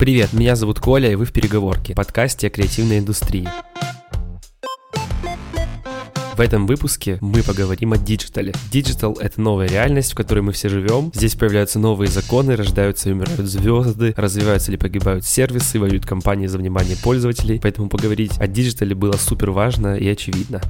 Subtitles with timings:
[0.00, 3.46] Привет, меня зовут Коля, и вы в «Переговорке»– подкасте о креативной индустрии.
[6.34, 8.54] В этом выпуске мы поговорим о диджитале.
[8.72, 11.10] Диджитал— это новая реальность, в которой мы все живем.
[11.12, 16.56] Здесь появляются новые законы, рождаются и умирают звезды, развиваются или погибают сервисы, воюют компании за
[16.56, 17.60] внимание пользователей.
[17.62, 20.62] Поэтому поговорить о диджитале было супер важно и очевидно.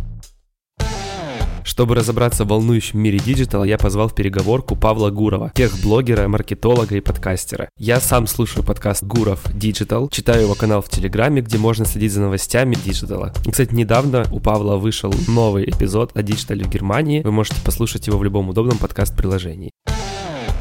[1.70, 7.00] Чтобы разобраться в волнующем мире диджитала, я позвал в переговорку Павла Гурова, техблогера, маркетолога и
[7.00, 7.68] подкастера.
[7.78, 12.22] Я сам слушаю подкаст Гуров Digital, читаю его канал в Телеграме, где можно следить за
[12.22, 13.32] новостями диджитала.
[13.48, 17.22] Кстати, недавно у Павла вышел новый эпизод о диджитале в Германии.
[17.22, 19.70] Вы можете послушать его в любом удобном подкаст-приложении.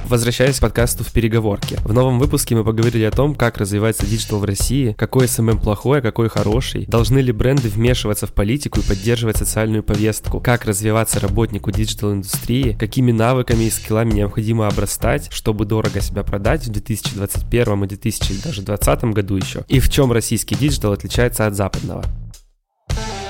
[0.09, 1.77] Возвращаясь к подкасту в переговорке.
[1.84, 5.99] В новом выпуске мы поговорили о том, как развивается диджитал в России, какой SMM плохой,
[5.99, 11.20] а какой хороший, должны ли бренды вмешиваться в политику и поддерживать социальную повестку, как развиваться
[11.20, 17.88] работнику диджитал-индустрии, какими навыками и скиллами необходимо обрастать, чтобы дорого себя продать в 2021 и
[17.88, 22.04] 2020 году еще, и в чем российский диджитал отличается от западного.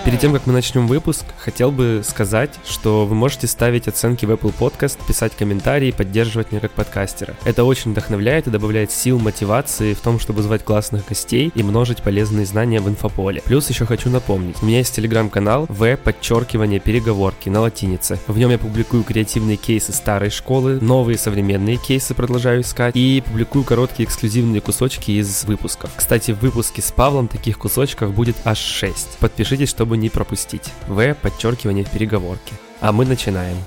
[0.05, 4.31] Перед тем, как мы начнем выпуск, хотел бы сказать, что вы можете ставить оценки в
[4.31, 7.35] Apple Podcasts, писать комментарии, поддерживать меня как подкастера.
[7.43, 12.01] Это очень вдохновляет и добавляет сил, мотивации в том, чтобы звать классных гостей и множить
[12.01, 13.41] полезные знания в инфополе.
[13.43, 18.19] Плюс еще хочу напомнить, у меня есть телеграм-канал в подчеркивание переговорки на латинице.
[18.25, 23.65] В нем я публикую креативные кейсы старой школы, новые современные кейсы продолжаю искать и публикую
[23.65, 25.91] короткие эксклюзивные кусочки из выпусков.
[25.95, 29.17] Кстати, в выпуске с Павлом таких кусочков будет аж 6.
[29.19, 30.73] Подпишитесь, чтобы не пропустить.
[30.87, 31.15] В.
[31.15, 32.53] Подчеркивание в переговорке.
[32.81, 33.57] А мы начинаем.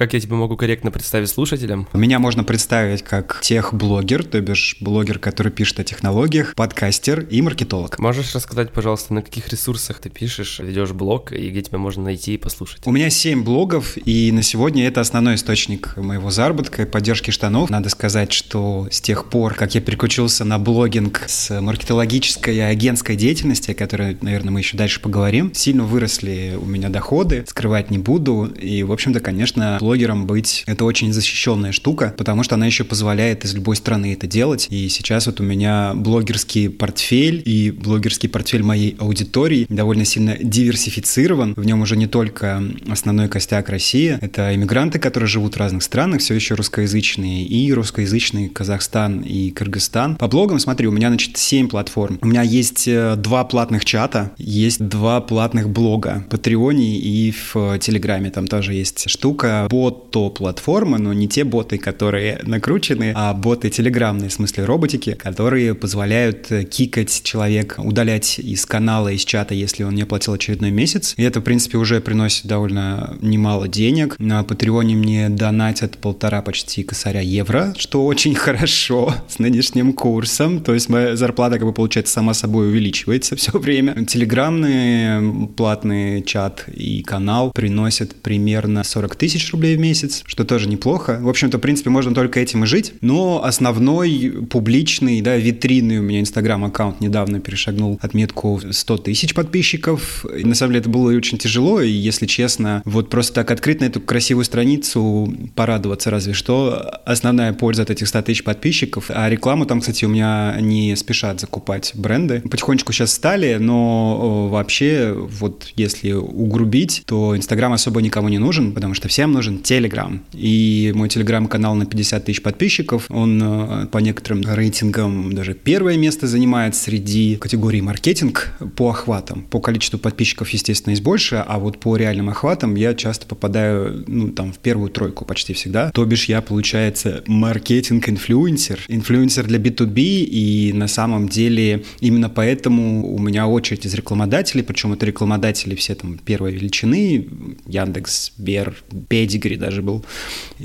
[0.00, 1.86] Как я тебя могу корректно представить слушателям?
[1.92, 7.98] Меня можно представить как техблогер, то бишь блогер, который пишет о технологиях, подкастер и маркетолог.
[7.98, 12.32] Можешь рассказать, пожалуйста, на каких ресурсах ты пишешь, ведешь блог и где тебя можно найти
[12.32, 12.80] и послушать?
[12.86, 17.68] У меня 7 блогов, и на сегодня это основной источник моего заработка и поддержки штанов.
[17.68, 23.16] Надо сказать, что с тех пор, как я переключился на блогинг с маркетологической и агентской
[23.16, 27.98] деятельности, о которой, наверное, мы еще дальше поговорим, сильно выросли у меня доходы, скрывать не
[27.98, 28.46] буду.
[28.46, 33.44] И, в общем-то, конечно, блогером быть это очень защищенная штука, потому что она еще позволяет
[33.44, 34.68] из любой страны это делать.
[34.70, 41.54] И сейчас вот у меня блогерский портфель и блогерский портфель моей аудитории довольно сильно диверсифицирован.
[41.56, 46.20] В нем уже не только основной костяк России, это иммигранты, которые живут в разных странах,
[46.20, 50.14] все еще русскоязычные, и русскоязычный Казахстан и Кыргызстан.
[50.14, 52.20] По блогам, смотри, у меня, значит, 7 платформ.
[52.22, 57.80] У меня есть э, два платных чата, есть два платных блога в Патреоне и в
[57.80, 58.30] Телеграме.
[58.30, 64.32] Там тоже есть штука бот-платформы, но не те боты, которые накручены, а боты телеграммные, в
[64.32, 70.32] смысле роботики, которые позволяют кикать человека, удалять из канала, из чата, если он не оплатил
[70.32, 71.14] очередной месяц.
[71.16, 74.16] И это, в принципе, уже приносит довольно немало денег.
[74.18, 80.60] На Патреоне мне донатят полтора почти косаря евро, что очень хорошо с нынешним курсом.
[80.60, 84.04] То есть моя зарплата, как бы, получается, сама собой увеличивается все время.
[84.04, 90.68] Телеграммный платный чат и канал приносят примерно 40 тысяч рублей рублей в месяц, что тоже
[90.68, 91.18] неплохо.
[91.20, 92.94] В общем-то, в принципе, можно только этим и жить.
[93.02, 100.24] Но основной публичный, да, витринный у меня инстаграм-аккаунт недавно перешагнул отметку 100 тысяч подписчиков.
[100.34, 103.80] И, на самом деле это было очень тяжело, и, если честно, вот просто так открыть
[103.80, 109.10] на эту красивую страницу, порадоваться разве что, основная польза от этих 100 тысяч подписчиков.
[109.10, 112.40] А рекламу там, кстати, у меня не спешат закупать бренды.
[112.50, 118.94] Потихонечку сейчас стали, но вообще, вот если угрубить, то Инстаграм особо никому не нужен, потому
[118.94, 120.20] что всем нужен Telegram.
[120.32, 126.26] И мой Telegram-канал на 50 тысяч подписчиков, он э, по некоторым рейтингам даже первое место
[126.26, 129.42] занимает среди категории маркетинг по охватам.
[129.50, 134.28] По количеству подписчиков, естественно, есть больше, а вот по реальным охватам я часто попадаю, ну,
[134.28, 135.90] там, в первую тройку почти всегда.
[135.90, 143.18] То бишь я, получается, маркетинг-инфлюенсер, инфлюенсер для B2B, и на самом деле именно поэтому у
[143.18, 147.28] меня очередь из рекламодателей, причем это рекламодатели все там первой величины,
[147.66, 148.74] Яндекс, Бер,
[149.08, 150.04] Педигри, Твиттере даже был.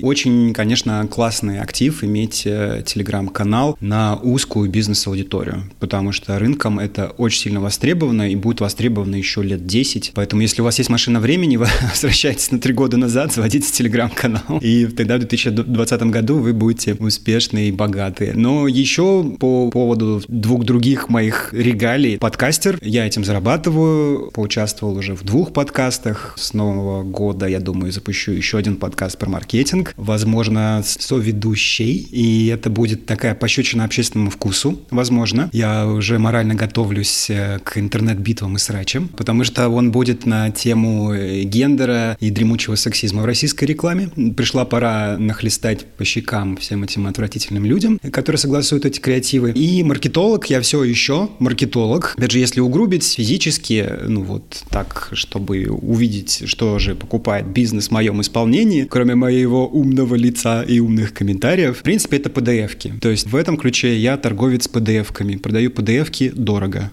[0.02, 7.42] Очень, конечно, классный актив иметь э, телеграм-канал на узкую бизнес-аудиторию, потому что рынком это очень
[7.42, 10.12] сильно востребовано и будет востребовано еще лет 10.
[10.14, 14.60] Поэтому, если у вас есть машина времени, вы возвращаетесь на три года назад, заводите телеграм-канал,
[14.62, 18.34] и тогда в 2020 году вы будете успешны и богаты.
[18.36, 25.24] Но еще по поводу двух других моих регалий, подкастер, я этим зарабатываю, поучаствовал уже в
[25.24, 26.36] двух подкастах.
[26.38, 32.72] С нового года, я думаю, запущу еще один подкаст про маркетинг, возможно, соведущей, и это
[32.72, 35.52] будет такая пощечина общественному вкусу, возможно.
[35.54, 41.14] Я уже морально готовлюсь э, к интернет-битвам и срачам, потому что он будет на тему
[41.14, 44.10] э, гендера и дремучего сексизма в российской рекламе.
[44.36, 49.52] Пришла пора нахлестать по щекам всем этим отвратительным людям, которые согласуют эти креативы.
[49.52, 52.16] И маркетолог, я все еще маркетолог.
[52.18, 57.92] Опять же, если угрубить физически, ну вот так, чтобы увидеть, что же покупает бизнес в
[57.92, 58.55] моем исполнении,
[58.90, 62.94] кроме моего умного лица и умных комментариев, в принципе, это PDF-ки.
[63.02, 65.36] То есть в этом ключе я торговец PDF-ками.
[65.36, 66.92] Продаю PDF-ки дорого.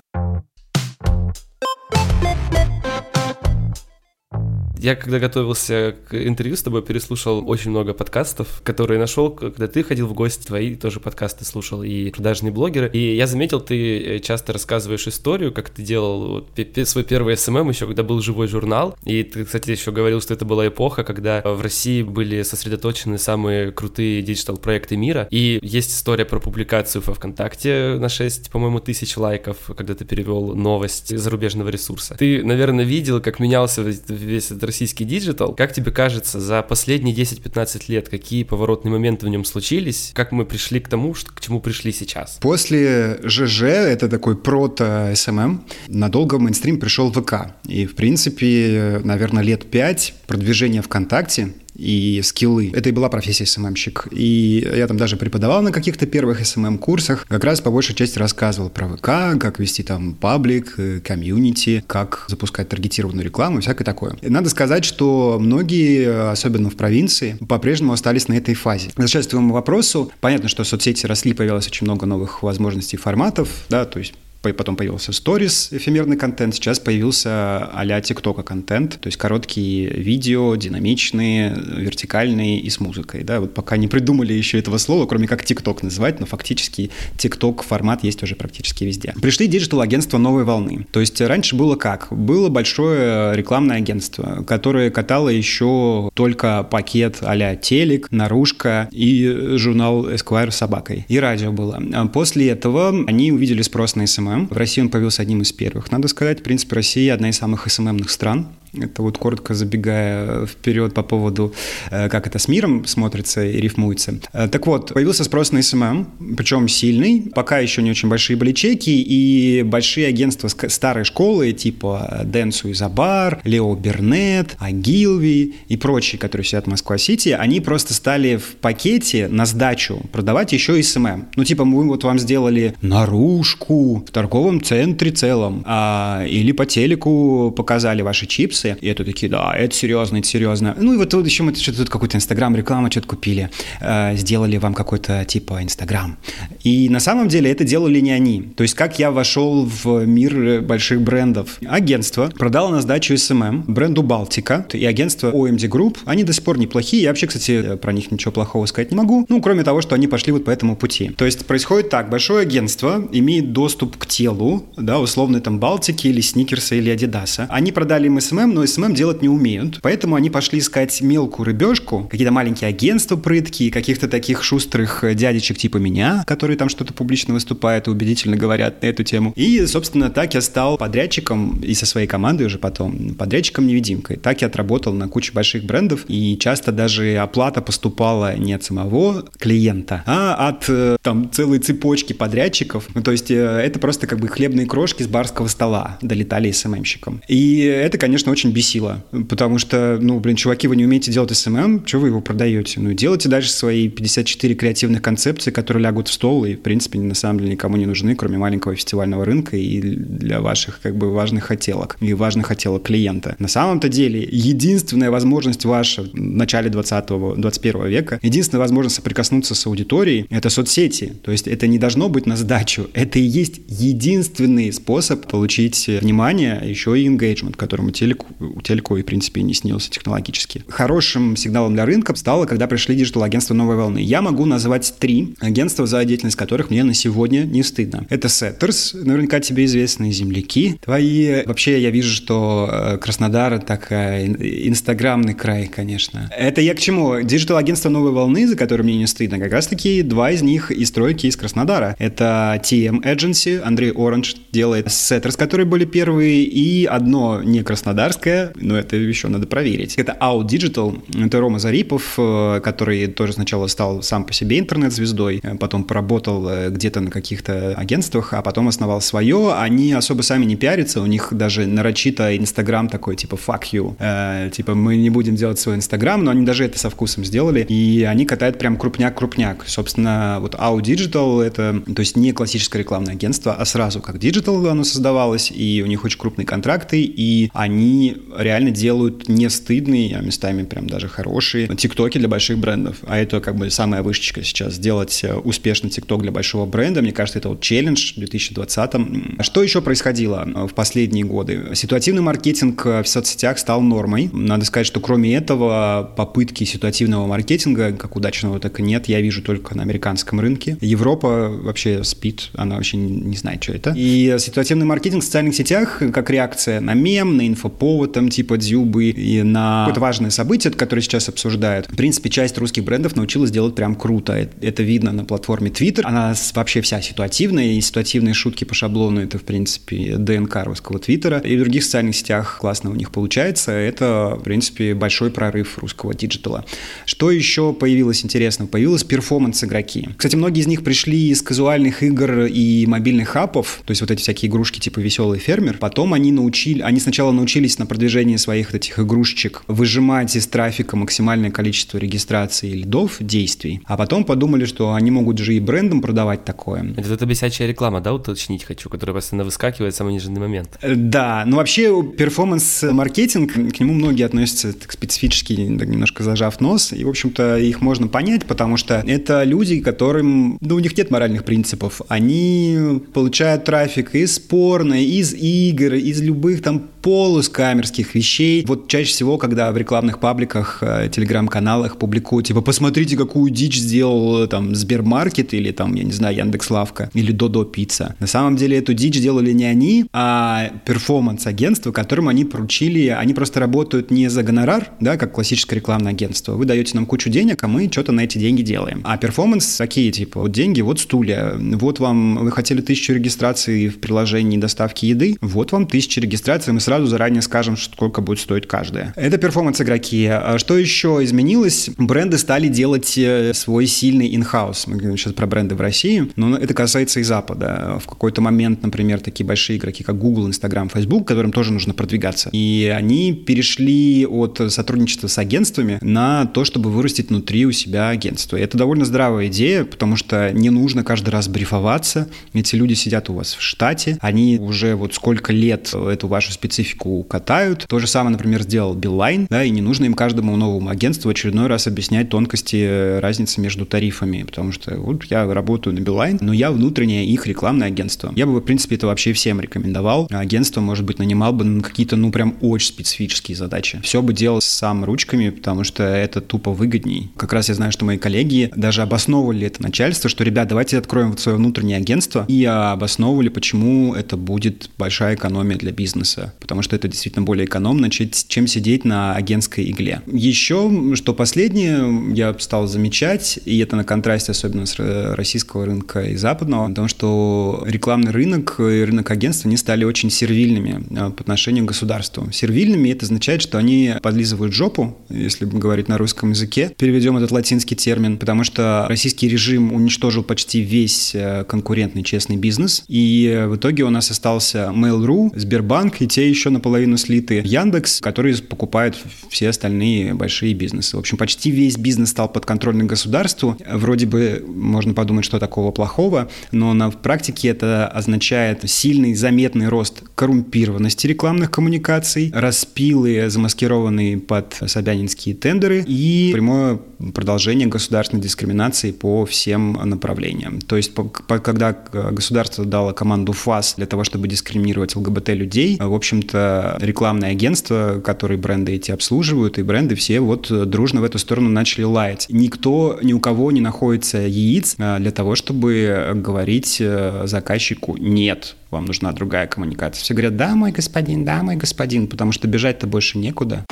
[4.82, 9.84] Я, когда готовился к интервью с тобой, переслушал очень много подкастов, которые нашел, когда ты
[9.84, 12.90] ходил в гости, твои тоже подкасты слушал, и продажные блогеры.
[12.92, 17.68] И я заметил, ты э, часто рассказываешь историю, как ты делал вот, свой первый SMM
[17.68, 18.98] еще, когда был живой журнал.
[19.04, 23.70] И ты, кстати, еще говорил, что это была эпоха, когда в России были сосредоточены самые
[23.70, 25.28] крутые диджитал-проекты мира.
[25.30, 30.56] И есть история про публикацию во ВКонтакте на 6, по-моему, тысяч лайков, когда ты перевел
[30.56, 32.16] новость зарубежного ресурса.
[32.18, 35.54] Ты, наверное, видел, как менялся весь этот российский диджитал.
[35.54, 40.12] Как тебе кажется, за последние 10-15 лет какие поворотные моменты в нем случились?
[40.14, 42.38] Как мы пришли к тому, что, к чему пришли сейчас?
[42.40, 47.52] После ЖЖ, это такой прото- SMM, надолго в мейнстрим пришел ВК.
[47.68, 52.70] И, в принципе, наверное, лет 5 продвижения ВКонтакте и скиллы.
[52.74, 54.08] Это и была профессия СММщик.
[54.10, 58.18] И я там даже преподавал на каких-то первых SMM -курсах, как раз по большей части
[58.18, 63.84] рассказывал про ВК, как вести там паблик, э, комьюнити, как запускать таргетированную рекламу и всякое
[63.84, 64.16] такое.
[64.22, 68.90] И надо сказать, что многие, особенно в провинции, по-прежнему остались на этой фазе.
[68.96, 73.84] Возвращаясь к твоему вопросу, понятно, что соцсети росли, появилось очень много новых возможностей форматов, да,
[73.84, 74.14] то есть
[74.50, 80.56] потом появился сторис, эфемерный контент, сейчас появился а-ля TikTok а контент, то есть короткие видео,
[80.56, 85.44] динамичные, вертикальные и с музыкой, да, вот пока не придумали еще этого слова, кроме как
[85.44, 89.14] TikTok называть, но фактически TikTok формат есть уже практически везде.
[89.22, 92.08] Пришли диджитал-агентства новой волны, то есть раньше было как?
[92.10, 100.50] Было большое рекламное агентство, которое катало еще только пакет а-ля телек, наружка и журнал Esquire
[100.50, 101.80] с собакой, и радио было.
[102.12, 104.48] После этого они увидели спрос на SMM, SMM.
[104.48, 105.90] В России он появился одним из первых.
[105.90, 108.48] Надо сказать, в принципе, Россия одна из самых СММных стран.
[108.74, 111.52] Это вот коротко забегая вперед по поводу,
[111.90, 114.14] э, как это с миром смотрится и рифмуется.
[114.32, 117.30] Э, так вот, появился спрос на SMM, причем сильный.
[117.34, 123.42] Пока еще не очень большие были чеки, и большие агентства старой школы, типа Dentsu Isobar,
[123.44, 129.44] Leo Burnett, Ogilvy и прочие, которые сидят в Москва-Сити, они просто стали в пакете на
[129.44, 131.28] сдачу продавать еще и SMM.
[131.36, 137.52] Ну, типа, мы вот вам сделали наружку в торговом центре целом, а, или по телеку
[137.54, 138.76] показали ваши чипсы, инвестиции.
[138.80, 140.74] И это такие, да, это серьезно, это серьезно.
[140.78, 143.50] Ну и вот тут еще мы что-то тут какой-то Инстаграм, реклама, что-то купили,
[143.80, 146.16] э, сделали вам какой-то типа Инстаграм.
[146.64, 148.42] И на самом деле это делали не они.
[148.56, 151.58] То есть как я вошел в мир больших брендов.
[151.66, 155.98] Агентство продало на сдачу SMM бренду Балтика и агентство OMD Group.
[156.04, 157.02] Они до сих пор неплохие.
[157.02, 159.26] Я вообще, кстати, про них ничего плохого сказать не могу.
[159.28, 161.10] Ну, кроме того, что они пошли вот по этому пути.
[161.10, 162.10] То есть происходит так.
[162.10, 167.46] Большое агентство имеет доступ к телу, да, условно там Балтики или Сникерса или Адидаса.
[167.48, 168.18] Они продали им
[168.52, 169.80] Но SMM делать не умеют.
[169.82, 175.78] Поэтому они пошли искать мелкую рыбешку, какие-то маленькие агентства прыткие, каких-то таких шустрых дядечек типа
[175.78, 179.32] меня, которые там что-то публично выступают и убедительно говорят на эту тему.
[179.36, 184.16] И, собственно, так я стал подрядчиком и со своей командой уже потом, подрядчиком-невидимкой.
[184.16, 189.24] Так я отработал на куче больших брендов, и часто даже оплата поступала не от самого
[189.38, 192.88] клиента, а от э, там целой цепочки подрядчиков.
[192.94, 197.22] Ну, то есть э, это просто как бы хлебные крошки с барского стола долетали СММщикам.
[197.28, 201.30] И это, конечно, очень очень бесило, потому что, ну, блин, чуваки, вы не умеете делать
[201.30, 202.80] SMM, что вы его продаете?
[202.80, 207.14] Ну, делайте дальше свои 54 креативных концепции, которые лягут в стол и, в принципе, на
[207.14, 211.44] самом деле никому не нужны, кроме маленького фестивального рынка и для ваших, как бы, важных
[211.44, 213.36] хотелок и важных хотелок клиента.
[213.38, 219.66] На самом-то деле, единственная возможность ваша в начале 20-го, 21 века, единственная возможность соприкоснуться с
[219.66, 221.12] аудиторией— это соцсети.
[221.22, 222.88] То есть это не должно быть на сдачу.
[222.92, 228.96] Это и есть единственный способ получить внимание, а еще и engagement, которому телеку у телеку
[228.96, 230.64] и, в принципе, не снился технологически.
[230.68, 233.98] Хорошим сигналом для рынка стало, когда пришли диджитал-агентства новой волны.
[233.98, 238.06] Я могу назвать три агентства, за деятельность которых мне на сегодня не стыдно.
[238.10, 240.78] Это Setters, наверняка тебе известные земляки.
[240.84, 246.30] Твои, вообще, я вижу, что э, Краснодар такая инстаграмный край, конечно.
[246.36, 247.20] Это я к чему?
[247.22, 251.26] Диджитал-агентство новой волны, за которые мне не стыдно, как раз-таки два из них из стройки
[251.26, 251.96] из Краснодара.
[251.98, 258.52] Это TM Agency, Андрей Оранж делает Setters, которые были первые, и одно не Краснодар швейцарская,
[258.56, 259.94] но это еще надо проверить.
[259.96, 265.40] Это Out Digital, это Рома Зарипов, э, который тоже сначала стал сам по себе интернет-звездой,
[265.42, 269.54] э, потом поработал э, где-то на каких-то агентствах, а потом основал свое.
[269.54, 274.50] Они особо сами не пиарятся, у них даже нарочито Инстаграм такой, типа fuck you, э,
[274.50, 278.02] типа мы не будем делать свой Инстаграм, но они даже это со вкусом сделали, и
[278.04, 279.64] они катают прям крупняк-крупняк.
[279.66, 284.68] Собственно, вот Out Digital это, то есть не классическое рекламное агентство, а сразу как Digital
[284.68, 288.01] оно создавалось, и у них очень крупные контракты, и они
[288.36, 292.98] реально делают не стыдные, а местами прям даже хорошие тиктоки для больших брендов.
[293.06, 297.02] А это как бы самая вышечка сейчас, сделать э, успешный тикток для большого бренда.
[297.02, 298.92] Мне кажется, это вот челлендж в 2020.
[299.40, 301.74] Что еще происходило э, в последние годы?
[301.74, 304.30] Ситуативный маркетинг э, в соцсетях стал нормой.
[304.32, 309.42] Надо сказать, что кроме этого попытки ситуативного маркетинга, как удачного, так и нет, я вижу
[309.42, 310.76] только на американском рынке.
[310.80, 313.92] Европа вообще спит, она вообще не знает, что это.
[313.96, 319.10] И ситуативный маркетинг в социальных сетях как реакция на мем, на инфоповод, там типа Дзюбы,
[319.10, 321.86] и на какое-то важное событие, которое сейчас обсуждают.
[321.86, 324.48] В принципе, часть русских брендов научилась делать прям круто.
[324.60, 326.02] Это видно на платформе Twitter.
[326.04, 331.38] Она вообще вся ситуативная, и ситуативные шутки по шаблону— это, в принципе, ДНК русского Твиттера.
[331.38, 333.72] И в других социальных сетях классно у них получается.
[333.72, 336.64] Это, в принципе, большой прорыв русского диджитала.
[337.06, 338.66] Что еще появилось интересно?
[338.66, 340.08] Появилось перформанс-игроки.
[340.16, 344.20] Кстати, многие из них пришли из казуальных игр и мобильных апов, то есть вот эти
[344.20, 345.78] всякие игрушки типа «Веселый фермер».
[345.78, 351.50] Потом они научили, они сначала научились на продвижении своих этих игрушечек выжимать из трафика максимальное
[351.50, 356.94] количество регистраций лидов, действий, а потом подумали, что они могут же и брендом продавать такое.
[356.96, 360.78] Это, это бесячая реклама, да, уточнить хочу, которая постоянно выскакивает в самый нежный момент.
[360.80, 367.04] Э, да, ну вообще перформанс-маркетинг, к нему многие относятся так специфически, немножко зажав нос, и,
[367.04, 371.44] в общем-то, их можно понять, потому что это люди, которым, ну, у них нет моральных
[371.44, 378.64] принципов, они получают трафик из порно, из игр, из любых там полускамерских вещей.
[378.66, 384.44] Вот чаще всего, когда в рекламных пабликах, э, телеграм-каналах публикуют, типа, посмотрите, какую дичь сделал
[384.44, 388.14] э, там Сбермаркет или там, я не знаю, Яндекс.Лавка или Додо Пицца.
[388.20, 393.60] На самом деле эту дичь делали не они, а перформанс-агентство, которым они поручили, они просто
[393.60, 396.52] работают не за гонорар, да, как классическое рекламное агентство.
[396.52, 399.00] Вы даете нам кучу денег, а мы что-то на эти деньги делаем.
[399.04, 403.98] А перформанс такие, типа, вот деньги, вот стулья, вот вам, вы хотели тысячу регистраций в
[403.98, 408.68] приложении доставки еды, вот вам тысяча регистраций, мы сразу сразу заранее скажем, сколько будет стоить
[408.68, 409.14] каждая.
[409.16, 410.26] Это перформанс-игроки.
[410.26, 411.88] А что еще изменилось?
[411.96, 414.86] Бренды стали делать э, свой сильный инхаус.
[414.86, 417.98] Мы говорим сейчас про бренды в России, но это касается и Запада.
[418.04, 422.50] В какой-то момент, например, такие большие игроки, как Google, Instagram, Facebook, которым тоже нужно продвигаться.
[422.52, 428.58] И они перешли от сотрудничества с агентствами на то, чтобы вырастить внутри у себя агентство.
[428.58, 432.28] И это довольно здравая идея, потому что не нужно каждый раз брифоваться.
[432.52, 436.81] Эти люди сидят у вас в штате, они уже вот сколько лет эту вашу специфику
[436.82, 437.86] специфику катают.
[437.88, 441.66] То же самое, например, сделал Билайн, да, и не нужно им каждому новому агентству очередной
[441.68, 446.52] раз объяснять тонкости э, разницы между тарифами, потому что вот я работаю на Билайн, но
[446.52, 448.32] я внутреннее их рекламное агентство.
[448.34, 450.28] Я бы, в принципе, это вообще всем рекомендовал.
[450.30, 454.00] Агентство, может быть, нанимал бы на какие-то, ну, прям очень специфические задачи.
[454.02, 457.30] Все бы делал сам ручками, потому что это тупо выгодней.
[457.36, 461.30] Как раз я знаю, что мои коллеги даже обосновывали это начальство, что, ребят, давайте откроем
[461.30, 466.96] вот свое внутреннее агентство, и обосновывали, почему это будет большая экономия для бизнеса потому что
[466.96, 470.22] это действительно более экономно, чем сидеть на агентской игле.
[470.26, 474.96] Еще, что последнее, я стал замечать, и это на контрасте особенно с
[475.34, 481.04] российского рынка и западного, потому что рекламный рынок и рынок агентства, они стали очень сервильными
[481.18, 482.50] а, по отношению к государству.
[482.52, 486.92] Сервильными это означает, что они подлизывают жопу, если говорить на русском языке.
[486.96, 493.04] Переведем этот латинский термин, потому что российский режим уничтожил почти весь э, конкурентный честный бизнес,
[493.08, 498.56] и в итоге у нас остался Mail.ru, Сбербанк и те еще наполовину слиты Яндекс, который
[498.62, 499.16] покупает
[499.48, 501.16] все остальные большие бизнесы.
[501.16, 503.76] В общем, почти весь бизнес стал подконтрольным государству.
[503.90, 510.22] Вроде бы можно подумать, что такого плохого, но на практике это означает сильный, заметный рост
[510.34, 516.98] коррумпированности рекламных коммуникаций, распилы, замаскированные под собянинские тендеры и прямое
[517.34, 520.80] продолжение государственной дискриминации по всем направлениям.
[520.80, 521.12] То есть,
[521.46, 528.58] когда государство дало команду ФАС для того, чтобы дискриминировать ЛГБТ-людей, в общем-то, рекламные агентства, которые
[528.58, 532.46] бренды эти обслуживают, и бренды все вот дружно в эту сторону начали лаять.
[532.48, 538.76] Никто, ни у кого не находится яиц а, для того, чтобы говорить э, заказчику «нет»,
[538.90, 540.22] вам нужна другая коммуникация.
[540.22, 543.84] Все говорят «да, мой господин, да, мой господин», потому что бежать-то больше некуда.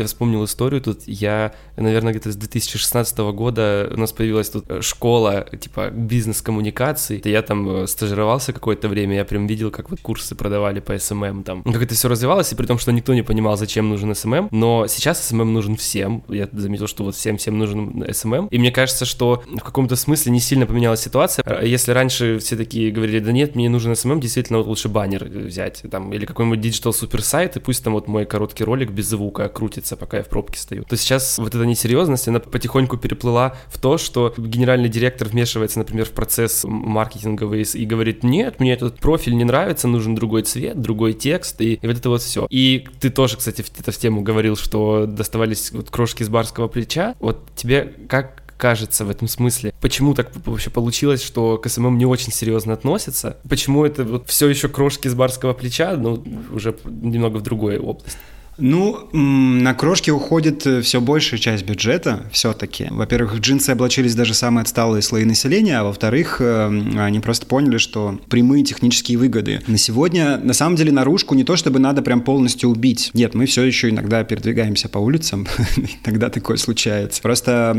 [0.00, 1.02] Я вспомнил историю тут.
[1.06, 7.20] Я, наверное, где-то с 2016 года у нас появилась тут э, школа, типа, бизнес-коммуникаций.
[7.24, 11.42] Я там э, стажировался какое-то время, я прям видел, как вот курсы продавали по SMM
[11.42, 11.62] там.
[11.64, 14.48] Как это все развивалось, и при том, что никто не понимал, зачем нужен SMM.
[14.50, 16.24] Но сейчас SMM нужен всем.
[16.28, 18.48] Я заметил, что вот всем-всем нужен SMM.
[18.50, 21.44] И мне кажется, что в каком-то смысле не сильно поменялась ситуация.
[21.62, 25.82] Если раньше все такие говорили, да нет, мне нужен SMM, действительно, вот лучше баннер взять,
[25.90, 29.89] там, или какой-нибудь диджитал суперсайт, и пусть там вот мой короткий ролик без звука крутится,
[29.96, 30.84] пока я в пробке стою.
[30.84, 36.06] То сейчас вот эта несерьезность, она потихоньку переплыла в то, что генеральный директор вмешивается, например,
[36.06, 41.12] в процесс маркетинговый и говорит, нет, мне этот профиль не нравится, нужен другой цвет, другой
[41.12, 42.46] текст, и, и вот это вот все.
[42.50, 46.68] И ты тоже, кстати, в, это в тему говорил, что доставались вот крошки с барского
[46.68, 47.14] плеча.
[47.20, 49.72] Вот тебе как кажется в этом смысле.
[49.80, 53.38] Почему так вообще получилось, что к SMM не очень серьезно относятся?
[53.48, 58.18] Почему это вот все еще крошки с барского плеча, но уже немного в другой области?
[58.60, 62.88] Ну, на крошки уходит э, все большая часть бюджета все-таки.
[62.90, 66.66] Во-первых, джинсы облачились даже самые отсталые слои населения, а во-вторых, э,
[66.98, 69.62] они просто поняли, что прямые технические выгоды.
[69.66, 73.10] На сегодня, на самом деле, наружку не то, чтобы надо прям полностью убить.
[73.14, 75.46] Нет, мы все еще иногда передвигаемся по улицам,
[76.04, 77.22] иногда такое случается.
[77.22, 77.72] Просто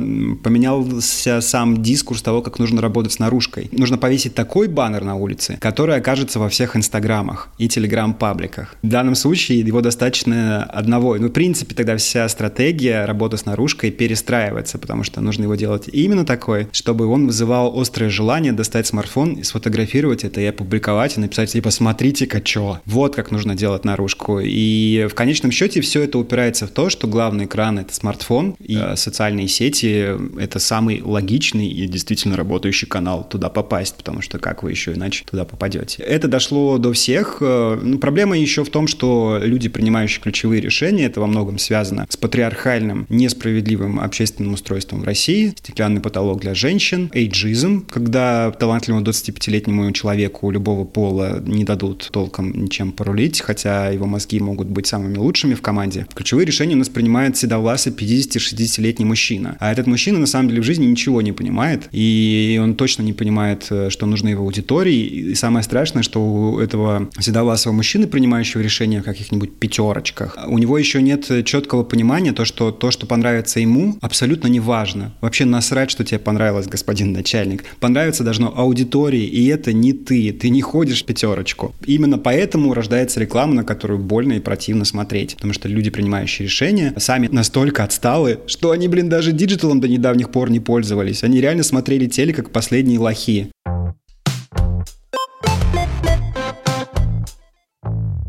[0.44, 3.70] поменялся сам дискурс того, как нужно работать с наружкой.
[3.72, 8.76] Нужно повесить такой баннер на улице, который окажется во всех инстаграмах и телеграм-пабликах.
[8.82, 11.18] В данном случае его достаточно одного.
[11.18, 15.90] Ну, в принципе, тогда вся стратегия работы с наружкой перестраивается, потому что нужно его делать
[15.92, 21.20] именно такой, чтобы он вызывал острое желание достать смартфон и сфотографировать это и опубликовать, и
[21.20, 22.80] написать, типа, смотрите-ка, что.
[22.86, 24.40] Вот как нужно делать наружку.
[24.40, 28.78] И в конечном счете все это упирается в то, что главный экран— это смартфон, и
[28.78, 34.64] э, социальные сети— это самый логичный и действительно работающий канал туда попасть, потому что как
[34.64, 36.04] вы еще иначе туда попадете.
[36.04, 37.38] Это дошло до всех.
[37.42, 41.06] Э, ну, проблема еще в том, что люди, принимающие ключевые решения.
[41.06, 47.10] Это во многом связано с патриархальным, несправедливым общественным устройством в России, стеклянный потолок для женщин,
[47.14, 54.40] эйджизм, когда талантливому 25-летнему человеку любого пола не дадут толком ничем порулить, хотя его мозги
[54.40, 56.06] могут быть самыми лучшими в команде.
[56.14, 59.58] Ключевые решения у нас принимает седовласый 50-60-летний мужчина.
[59.60, 63.14] А этот мужчина на самом деле в жизни ничего не понимает, и он точно не
[63.14, 65.32] понимает, э, что нужно его аудитории.
[65.32, 70.78] И самое страшное, что у этого седовласого мужчины, принимающего решения в каких-нибудь пятерочках, у него
[70.78, 75.14] еще нет четкого понимания, то, что то, что понравится ему, абсолютно не важно.
[75.22, 77.64] Вообще насрать, что тебе понравилось, господин начальник.
[77.80, 80.34] Понравиться должно аудитории, и это не ты.
[80.34, 81.74] Ты не ходишь пятерочку.
[81.86, 85.36] Именно поэтому рождается реклама, на которую больно и противно смотреть.
[85.36, 90.32] Потому что люди, принимающие решения, сами настолько отсталы, что они, блин, даже диджиталом до недавних
[90.32, 91.24] пор не пользовались.
[91.24, 93.52] Они реально смотрели телек как последние лохи.